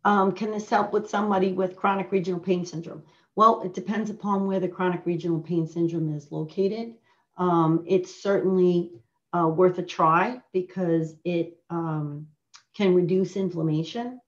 Um, 0.03 0.31
can 0.31 0.51
this 0.51 0.69
help 0.69 0.93
with 0.93 1.09
somebody 1.09 1.53
with 1.53 1.75
chronic 1.75 2.11
regional 2.11 2.39
pain 2.39 2.65
syndrome? 2.65 3.03
Well, 3.35 3.61
it 3.61 3.73
depends 3.73 4.09
upon 4.09 4.47
where 4.47 4.59
the 4.59 4.67
chronic 4.67 5.05
regional 5.05 5.39
pain 5.39 5.67
syndrome 5.67 6.13
is 6.15 6.31
located. 6.31 6.95
Um, 7.37 7.83
it's 7.87 8.21
certainly 8.21 8.91
uh, 9.33 9.47
worth 9.47 9.77
a 9.77 9.83
try 9.83 10.41
because 10.53 11.15
it 11.23 11.59
um, 11.69 12.27
can 12.75 12.95
reduce 12.95 13.35
inflammation. 13.35 14.19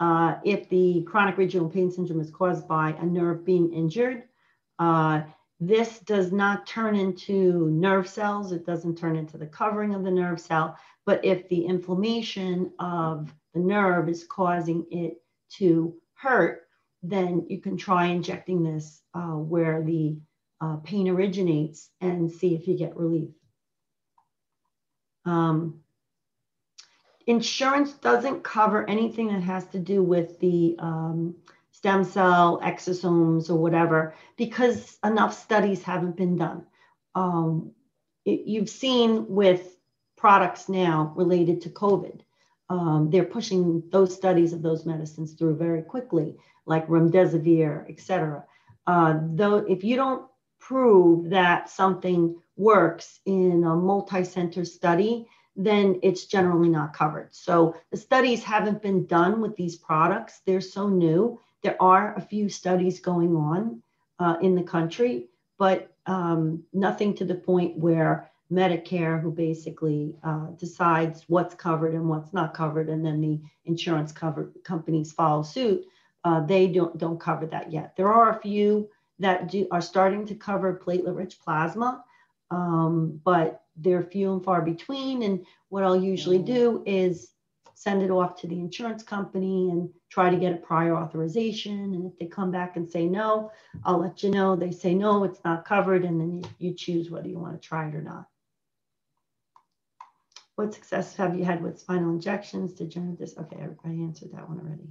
Uh, 0.00 0.36
if 0.44 0.68
the 0.68 1.02
chronic 1.02 1.36
regional 1.36 1.68
pain 1.68 1.90
syndrome 1.90 2.20
is 2.20 2.30
caused 2.30 2.68
by 2.68 2.90
a 3.00 3.04
nerve 3.04 3.44
being 3.44 3.72
injured, 3.72 4.24
uh, 4.78 5.22
this 5.60 5.98
does 6.00 6.30
not 6.32 6.66
turn 6.66 6.94
into 6.94 7.68
nerve 7.70 8.08
cells. 8.08 8.52
It 8.52 8.64
doesn't 8.64 8.96
turn 8.96 9.16
into 9.16 9.36
the 9.38 9.46
covering 9.46 9.94
of 9.94 10.04
the 10.04 10.10
nerve 10.10 10.40
cell. 10.40 10.76
But 11.04 11.24
if 11.24 11.48
the 11.48 11.64
inflammation 11.64 12.72
of 12.78 13.34
the 13.54 13.60
nerve 13.60 14.08
is 14.08 14.24
causing 14.24 14.86
it 14.90 15.20
to 15.56 15.94
hurt, 16.14 16.68
then 17.02 17.46
you 17.48 17.60
can 17.60 17.76
try 17.76 18.06
injecting 18.06 18.62
this 18.62 19.02
uh, 19.14 19.36
where 19.36 19.82
the 19.82 20.18
uh, 20.60 20.76
pain 20.76 21.08
originates 21.08 21.90
and 22.00 22.30
see 22.30 22.54
if 22.54 22.68
you 22.68 22.76
get 22.76 22.96
relief. 22.96 23.30
Um, 25.24 25.80
insurance 27.28 27.92
doesn't 27.92 28.42
cover 28.42 28.88
anything 28.90 29.28
that 29.28 29.42
has 29.42 29.64
to 29.68 29.78
do 29.78 30.02
with 30.02 30.40
the 30.40 30.74
um, 30.80 31.36
stem 31.70 32.02
cell 32.02 32.60
exosomes 32.64 33.48
or 33.48 33.54
whatever 33.54 34.14
because 34.36 34.98
enough 35.04 35.40
studies 35.40 35.84
haven't 35.84 36.16
been 36.16 36.36
done. 36.36 36.66
Um, 37.14 37.70
it, 38.24 38.40
you've 38.46 38.68
seen 38.68 39.26
with 39.28 39.76
products 40.16 40.68
now 40.68 41.12
related 41.14 41.60
to 41.62 41.70
COVID 41.70 42.22
um, 42.70 43.08
they're 43.10 43.24
pushing 43.24 43.82
those 43.90 44.14
studies 44.14 44.52
of 44.52 44.62
those 44.62 44.84
medicines 44.84 45.32
through 45.32 45.56
very 45.56 45.82
quickly, 45.82 46.36
like 46.66 46.86
remdesivir, 46.88 47.88
et 47.88 48.00
cetera. 48.00 48.44
Uh, 48.86 49.20
though, 49.22 49.56
if 49.56 49.84
you 49.84 49.96
don't 49.96 50.26
prove 50.58 51.30
that 51.30 51.70
something 51.70 52.36
works 52.56 53.20
in 53.24 53.64
a 53.64 53.74
multi-center 53.74 54.64
study, 54.64 55.26
then 55.58 55.98
it's 56.04 56.24
generally 56.26 56.68
not 56.68 56.94
covered. 56.94 57.34
So 57.34 57.74
the 57.90 57.96
studies 57.96 58.44
haven't 58.44 58.80
been 58.80 59.06
done 59.06 59.40
with 59.40 59.56
these 59.56 59.76
products. 59.76 60.40
They're 60.46 60.60
so 60.60 60.88
new. 60.88 61.40
There 61.64 61.76
are 61.82 62.14
a 62.16 62.20
few 62.20 62.48
studies 62.48 63.00
going 63.00 63.34
on 63.34 63.82
uh, 64.20 64.36
in 64.40 64.54
the 64.54 64.62
country, 64.62 65.26
but 65.58 65.92
um, 66.06 66.62
nothing 66.72 67.12
to 67.14 67.24
the 67.24 67.34
point 67.34 67.76
where 67.76 68.30
Medicare, 68.50 69.20
who 69.20 69.32
basically 69.32 70.14
uh, 70.22 70.46
decides 70.56 71.24
what's 71.28 71.54
covered 71.54 71.94
and 71.94 72.08
what's 72.08 72.32
not 72.32 72.54
covered, 72.54 72.88
and 72.88 73.04
then 73.04 73.20
the 73.20 73.40
insurance 73.66 74.12
cover 74.12 74.52
companies 74.64 75.12
follow 75.12 75.42
suit. 75.42 75.84
Uh, 76.24 76.40
they 76.46 76.68
don't 76.68 76.96
don't 76.96 77.20
cover 77.20 77.46
that 77.46 77.70
yet. 77.70 77.94
There 77.96 78.12
are 78.12 78.30
a 78.30 78.40
few 78.40 78.88
that 79.18 79.50
do, 79.50 79.66
are 79.70 79.82
starting 79.82 80.24
to 80.26 80.34
cover 80.34 80.80
platelet-rich 80.82 81.40
plasma, 81.40 82.04
um, 82.50 83.20
but 83.22 83.64
they're 83.80 84.02
few 84.02 84.32
and 84.32 84.44
far 84.44 84.62
between. 84.62 85.22
And 85.22 85.44
what 85.68 85.84
I'll 85.84 86.00
usually 86.00 86.38
do 86.38 86.82
is 86.86 87.32
send 87.74 88.02
it 88.02 88.10
off 88.10 88.34
to 88.40 88.48
the 88.48 88.58
insurance 88.58 89.02
company 89.02 89.70
and 89.70 89.88
try 90.10 90.30
to 90.30 90.36
get 90.36 90.52
a 90.52 90.56
prior 90.56 90.96
authorization. 90.96 91.94
And 91.94 92.06
if 92.06 92.18
they 92.18 92.26
come 92.26 92.50
back 92.50 92.76
and 92.76 92.90
say 92.90 93.06
no, 93.06 93.52
I'll 93.84 94.00
let 94.00 94.22
you 94.22 94.30
know. 94.30 94.56
They 94.56 94.72
say 94.72 94.94
no, 94.94 95.24
it's 95.24 95.40
not 95.44 95.64
covered, 95.64 96.04
and 96.04 96.20
then 96.20 96.32
you, 96.38 96.42
you 96.58 96.74
choose 96.74 97.10
whether 97.10 97.28
you 97.28 97.38
want 97.38 97.60
to 97.60 97.68
try 97.68 97.88
it 97.88 97.94
or 97.94 98.02
not. 98.02 98.26
What 100.56 100.74
success 100.74 101.14
have 101.14 101.38
you 101.38 101.44
had 101.44 101.62
with 101.62 101.78
spinal 101.78 102.10
injections? 102.10 102.72
Did 102.72 102.96
you 102.96 103.16
this? 103.16 103.38
Okay, 103.38 103.58
I, 103.58 103.88
I 103.88 103.92
answered 103.92 104.32
that 104.32 104.48
one 104.48 104.58
already. 104.58 104.88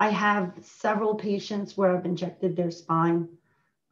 I 0.00 0.08
have 0.08 0.54
several 0.62 1.16
patients 1.16 1.76
where 1.76 1.94
I've 1.94 2.06
injected 2.06 2.56
their 2.56 2.70
spine 2.70 3.28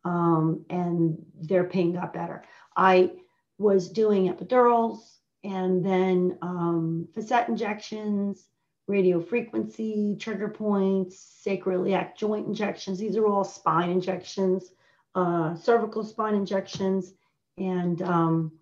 um, 0.06 0.64
and 0.70 1.18
their 1.38 1.64
pain 1.64 1.92
got 1.92 2.14
better. 2.14 2.44
I 2.74 3.10
was 3.58 3.88
doing 3.88 4.32
epidurals 4.32 4.98
and 5.44 5.84
then 5.84 6.38
um, 6.42 7.08
facet 7.14 7.48
injections, 7.48 8.46
radio 8.86 9.20
frequency, 9.20 10.16
trigger 10.18 10.48
points, 10.48 11.42
sacroiliac 11.46 12.16
joint 12.16 12.46
injections. 12.46 12.98
These 12.98 13.16
are 13.16 13.26
all 13.26 13.44
spine 13.44 13.90
injections, 13.90 14.72
uh, 15.14 15.54
cervical 15.56 16.04
spine 16.04 16.34
injections, 16.34 17.12
and 17.56 18.00
um, 18.02 18.52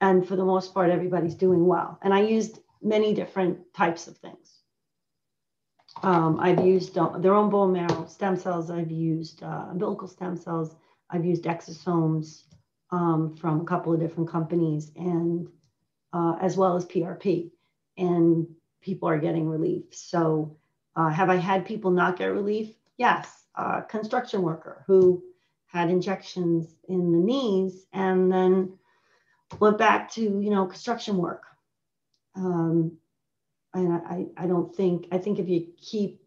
and 0.00 0.26
for 0.26 0.36
the 0.36 0.44
most 0.44 0.74
part, 0.74 0.90
everybody's 0.90 1.34
doing 1.34 1.66
well. 1.66 1.98
And 2.02 2.12
I 2.12 2.22
used 2.22 2.58
many 2.82 3.14
different 3.14 3.72
types 3.72 4.08
of 4.08 4.16
things. 4.18 4.58
Um, 6.02 6.40
I've 6.40 6.64
used 6.64 6.98
uh, 6.98 7.18
their 7.18 7.34
own 7.34 7.50
bone 7.50 7.72
marrow 7.72 8.06
stem 8.06 8.36
cells. 8.36 8.70
I've 8.70 8.90
used 8.90 9.42
uh, 9.42 9.66
umbilical 9.70 10.08
stem 10.08 10.36
cells. 10.36 10.74
I've 11.10 11.24
used 11.24 11.44
exosomes 11.44 12.44
um, 12.92 13.34
from 13.36 13.60
a 13.60 13.64
couple 13.64 13.92
of 13.92 13.98
different 14.00 14.30
companies, 14.30 14.92
and 14.96 15.48
uh, 16.12 16.36
as 16.40 16.56
well 16.56 16.76
as 16.76 16.86
PRP. 16.86 17.50
And 17.98 18.46
people 18.80 19.08
are 19.08 19.18
getting 19.18 19.48
relief. 19.48 19.84
So, 19.90 20.56
uh, 20.94 21.08
have 21.08 21.30
I 21.30 21.36
had 21.36 21.66
people 21.66 21.90
not 21.90 22.16
get 22.16 22.26
relief? 22.26 22.74
Yes. 22.96 23.44
Uh, 23.54 23.82
construction 23.82 24.42
worker 24.42 24.84
who 24.86 25.22
had 25.66 25.90
injections 25.90 26.74
in 26.88 27.12
the 27.12 27.18
knees 27.18 27.86
and 27.92 28.32
then 28.32 28.78
went 29.58 29.76
back 29.76 30.10
to 30.12 30.22
you 30.22 30.50
know 30.50 30.64
construction 30.64 31.18
work 31.18 31.42
um, 32.34 32.96
and 33.74 33.92
I, 33.92 34.26
I 34.36 34.46
don't 34.46 34.74
think, 34.74 35.06
I 35.12 35.18
think 35.18 35.38
if 35.38 35.48
you 35.48 35.68
keep, 35.80 36.20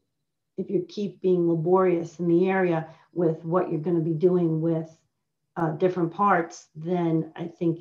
if 0.58 0.70
you 0.70 0.86
keep 0.88 1.22
being 1.22 1.48
laborious 1.50 2.20
in 2.20 2.28
the 2.28 2.50
area 2.50 2.88
with 3.14 3.44
what 3.44 3.70
you're 3.70 3.82
going 3.82 3.98
to 3.98 4.02
be 4.02 4.14
doing 4.14 4.62
with 4.62 4.90
uh, 5.58 5.72
different 5.72 6.14
parts, 6.14 6.68
then 6.76 7.32
I 7.36 7.46
think 7.46 7.80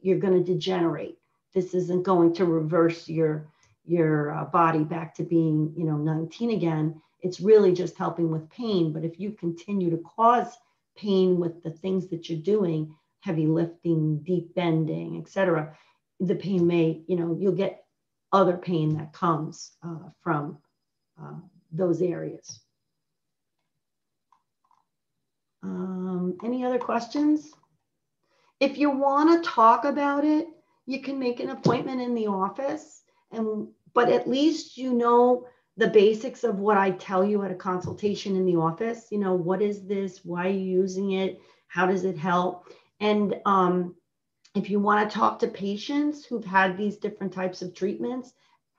you're 0.00 0.18
going 0.18 0.34
to 0.34 0.52
degenerate. 0.52 1.18
This 1.54 1.74
isn't 1.74 2.02
going 2.02 2.34
to 2.34 2.44
reverse 2.44 3.08
your 3.08 3.48
your 3.84 4.32
uh, 4.32 4.44
body 4.46 4.82
back 4.82 5.14
to 5.14 5.22
being, 5.22 5.72
you 5.76 5.84
know, 5.84 5.96
19 5.96 6.50
again. 6.50 7.00
It's 7.22 7.40
really 7.40 7.72
just 7.72 7.96
helping 7.96 8.30
with 8.30 8.50
pain. 8.50 8.92
But 8.92 9.04
if 9.04 9.20
you 9.20 9.30
continue 9.30 9.90
to 9.90 9.98
cause 9.98 10.58
pain 10.96 11.38
with 11.38 11.62
the 11.62 11.70
things 11.70 12.08
that 12.08 12.28
you're 12.28 12.40
doing, 12.40 12.94
heavy 13.20 13.46
lifting, 13.46 14.18
deep 14.24 14.54
bending, 14.56 15.20
etc., 15.20 15.76
the 16.18 16.34
pain 16.34 16.66
may, 16.66 17.02
you 17.06 17.16
know, 17.16 17.36
you'll 17.38 17.52
get 17.52 17.84
other 18.32 18.56
pain 18.56 18.96
that 18.96 19.12
comes 19.12 19.72
uh, 19.82 20.08
from 20.20 20.58
uh, 21.22 21.34
those 21.70 22.02
areas. 22.02 22.60
Um, 25.62 26.38
any 26.44 26.64
other 26.64 26.78
questions? 26.78 27.52
If 28.60 28.78
you 28.78 28.90
want 28.90 29.44
to 29.44 29.50
talk 29.50 29.84
about 29.84 30.24
it, 30.24 30.46
you 30.86 31.02
can 31.02 31.18
make 31.18 31.40
an 31.40 31.50
appointment 31.50 32.00
in 32.00 32.14
the 32.14 32.28
office 32.28 33.02
and 33.32 33.68
but 33.94 34.10
at 34.10 34.28
least 34.28 34.76
you 34.76 34.92
know 34.92 35.46
the 35.76 35.88
basics 35.88 36.44
of 36.44 36.58
what 36.58 36.78
I 36.78 36.90
tell 36.92 37.24
you 37.24 37.42
at 37.42 37.50
a 37.50 37.54
consultation 37.54 38.36
in 38.36 38.46
the 38.46 38.56
office. 38.56 39.08
You 39.10 39.18
know, 39.18 39.34
what 39.34 39.60
is 39.60 39.86
this? 39.86 40.24
Why 40.24 40.46
are 40.46 40.50
you 40.50 40.80
using 40.80 41.12
it? 41.12 41.40
How 41.68 41.86
does 41.86 42.04
it 42.04 42.16
help? 42.16 42.68
And 43.00 43.36
um, 43.44 43.94
if 44.54 44.70
you 44.70 44.80
want 44.80 45.08
to 45.08 45.14
talk 45.14 45.38
to 45.38 45.48
patients 45.48 46.24
who've 46.24 46.44
had 46.44 46.76
these 46.76 46.96
different 46.96 47.32
types 47.32 47.60
of 47.60 47.74
treatments, 47.74 48.32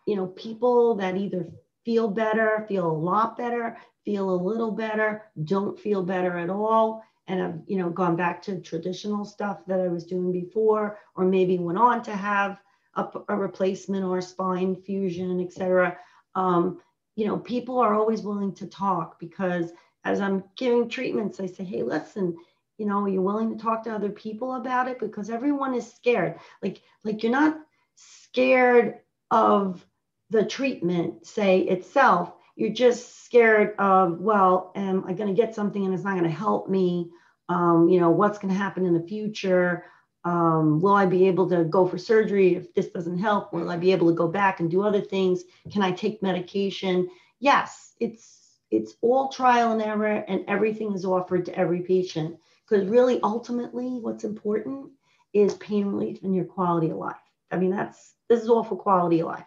you 0.07 0.15
know, 0.15 0.27
people 0.27 0.95
that 0.95 1.17
either 1.17 1.47
feel 1.85 2.07
better, 2.07 2.65
feel 2.67 2.89
a 2.89 2.91
lot 2.91 3.37
better, 3.37 3.77
feel 4.07 4.29
a 4.29 4.43
little 4.51 4.71
better, 4.71 5.23
don't 5.43 5.77
feel 5.77 6.01
better 6.01 6.37
at 6.37 6.49
all, 6.49 7.03
and 7.27 7.41
have, 7.41 7.59
you 7.67 7.77
know, 7.77 7.89
gone 7.89 8.15
back 8.15 8.41
to 8.41 8.61
traditional 8.61 9.25
stuff 9.25 9.57
that 9.67 9.81
I 9.81 9.89
was 9.89 10.05
doing 10.05 10.31
before, 10.31 10.97
or 11.17 11.25
maybe 11.25 11.57
went 11.57 11.77
on 11.77 12.01
to 12.03 12.15
have 12.15 12.57
a, 12.95 13.05
a 13.27 13.35
replacement 13.35 14.05
or 14.05 14.19
a 14.19 14.21
spine 14.21 14.77
fusion, 14.77 15.41
et 15.41 15.51
cetera. 15.51 15.97
Um, 16.35 16.79
you 17.17 17.25
know, 17.27 17.37
people 17.37 17.79
are 17.79 17.95
always 17.95 18.21
willing 18.21 18.53
to 18.55 18.65
talk 18.67 19.19
because 19.19 19.71
as 20.05 20.21
I'm 20.21 20.41
giving 20.55 20.87
treatments, 20.87 21.41
I 21.41 21.47
say, 21.47 21.65
hey, 21.65 21.83
listen, 21.83 22.37
you 22.77 22.85
know, 22.85 23.03
are 23.03 23.09
you 23.09 23.21
willing 23.21 23.57
to 23.57 23.61
talk 23.61 23.83
to 23.83 23.93
other 23.93 24.11
people 24.11 24.55
about 24.55 24.87
it? 24.87 24.99
Because 24.99 25.29
everyone 25.29 25.75
is 25.75 25.91
scared. 25.91 26.39
Like, 26.63 26.81
like 27.03 27.23
you're 27.23 27.31
not 27.43 27.59
scared 27.95 28.99
of 29.31 29.85
the 30.29 30.45
treatment, 30.45 31.27
say 31.27 31.59
itself. 31.59 32.31
You're 32.57 32.73
just 32.73 33.23
scared 33.23 33.75
of, 33.77 34.19
well, 34.19 34.71
am 34.75 35.05
I 35.07 35.13
going 35.13 35.33
to 35.33 35.39
get 35.39 35.53
something 35.53 35.85
and 35.85 35.93
it's 35.93 36.03
not 36.03 36.17
going 36.17 36.23
to 36.23 36.29
help 36.29 36.67
me? 36.67 37.11
Um, 37.49 37.87
you 37.87 37.99
know, 37.99 38.09
what's 38.09 38.39
going 38.39 38.51
to 38.51 38.59
happen 38.59 38.85
in 38.85 38.95
the 38.95 39.07
future? 39.07 39.85
Um, 40.25 40.81
will 40.81 40.95
I 40.95 41.05
be 41.05 41.27
able 41.27 41.47
to 41.51 41.63
go 41.63 41.87
for 41.87 41.99
surgery 41.99 42.55
if 42.55 42.73
this 42.73 42.87
doesn't 42.87 43.19
help? 43.19 43.53
Will 43.53 43.69
I 43.69 43.77
be 43.77 43.91
able 43.91 44.07
to 44.07 44.15
go 44.15 44.27
back 44.27 44.59
and 44.59 44.71
do 44.71 44.81
other 44.81 44.99
things? 44.99 45.43
Can 45.71 45.83
I 45.83 45.91
take 45.91 46.23
medication? 46.23 47.07
Yes, 47.39 47.93
it's 47.99 48.57
it's 48.71 48.95
all 49.01 49.29
trial 49.29 49.71
and 49.71 49.81
error, 49.81 50.25
and 50.27 50.43
everything 50.49 50.93
is 50.93 51.05
offered 51.05 51.45
to 51.45 51.57
every 51.57 51.81
patient. 51.81 52.37
Because 52.67 52.87
really, 52.87 53.21
ultimately, 53.21 53.99
what's 54.01 54.25
important 54.25 54.89
is 55.31 55.53
pain 55.53 55.85
relief 55.85 56.23
and 56.23 56.35
your 56.35 56.43
quality 56.43 56.89
of 56.89 56.97
life. 56.97 57.15
I 57.51 57.57
mean, 57.57 57.71
that's 57.71 58.15
this 58.27 58.41
is 58.41 58.49
all 58.49 58.63
for 58.63 58.75
quality 58.75 59.21
of 59.21 59.27
life. 59.27 59.45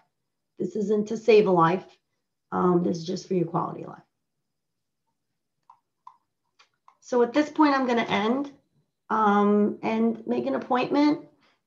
This 0.59 0.77
isn't 0.77 1.09
to 1.09 1.17
save 1.17 1.47
a 1.47 1.51
life. 1.51 1.85
Um, 2.53 2.83
this 2.83 2.99
is 2.99 3.07
just 3.07 3.29
for 3.29 3.35
your 3.35 3.47
quality 3.47 3.83
of 3.83 3.89
life. 3.91 4.03
So 7.01 7.23
at 7.23 7.33
this 7.33 7.51
point, 7.51 7.75
I'm 7.75 7.87
going 7.87 8.05
to 8.05 8.11
end 8.11 8.53
um, 9.09 9.79
and 9.83 10.25
make 10.27 10.47
an 10.47 10.55
appointment. 10.55 11.27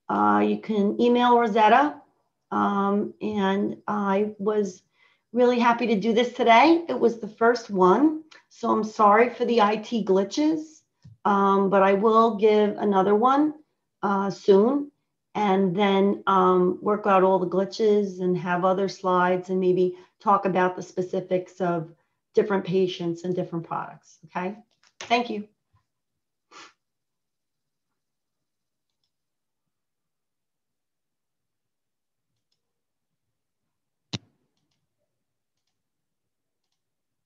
Uh, 0.10 0.44
you 0.46 0.60
can 0.60 1.00
email 1.02 1.38
Rosetta. 1.38 2.02
Um, 2.52 3.14
and 3.22 3.78
I 3.88 4.32
was 4.38 4.84
really 5.34 5.60
happy 5.60 5.88
to 5.88 6.00
do 6.00 6.14
this 6.14 6.34
today. 6.34 6.86
It 6.88 6.98
was 6.98 7.20
the 7.20 7.28
first 7.28 7.70
one. 7.70 8.24
So 8.50 8.70
I'm 8.70 8.84
sorry 8.84 9.32
for 9.32 9.46
the 9.46 9.60
IT 9.60 10.06
glitches, 10.06 10.82
um, 11.26 11.70
but 11.70 11.82
I 11.82 11.94
will 11.94 12.36
give 12.38 12.78
another 12.78 13.16
one 13.16 13.56
uh, 14.04 14.30
soon 14.30 14.92
and 15.36 15.76
then 15.76 16.24
um, 16.28 16.80
work 16.82 17.08
out 17.08 17.24
all 17.24 17.40
the 17.40 17.48
glitches 17.48 18.22
and 18.22 18.38
have 18.38 18.66
other 18.66 18.88
slides 18.88 19.50
and 19.50 19.60
maybe 19.60 19.98
talk 20.20 20.46
about 20.46 20.76
the 20.76 20.84
specifics 20.84 21.60
of 21.60 21.92
different 22.34 22.66
patients 22.66 23.24
and 23.24 23.36
different 23.36 23.66
products. 23.66 24.20
Okay. 24.26 24.56
Thank 25.00 25.30
you. 25.30 25.48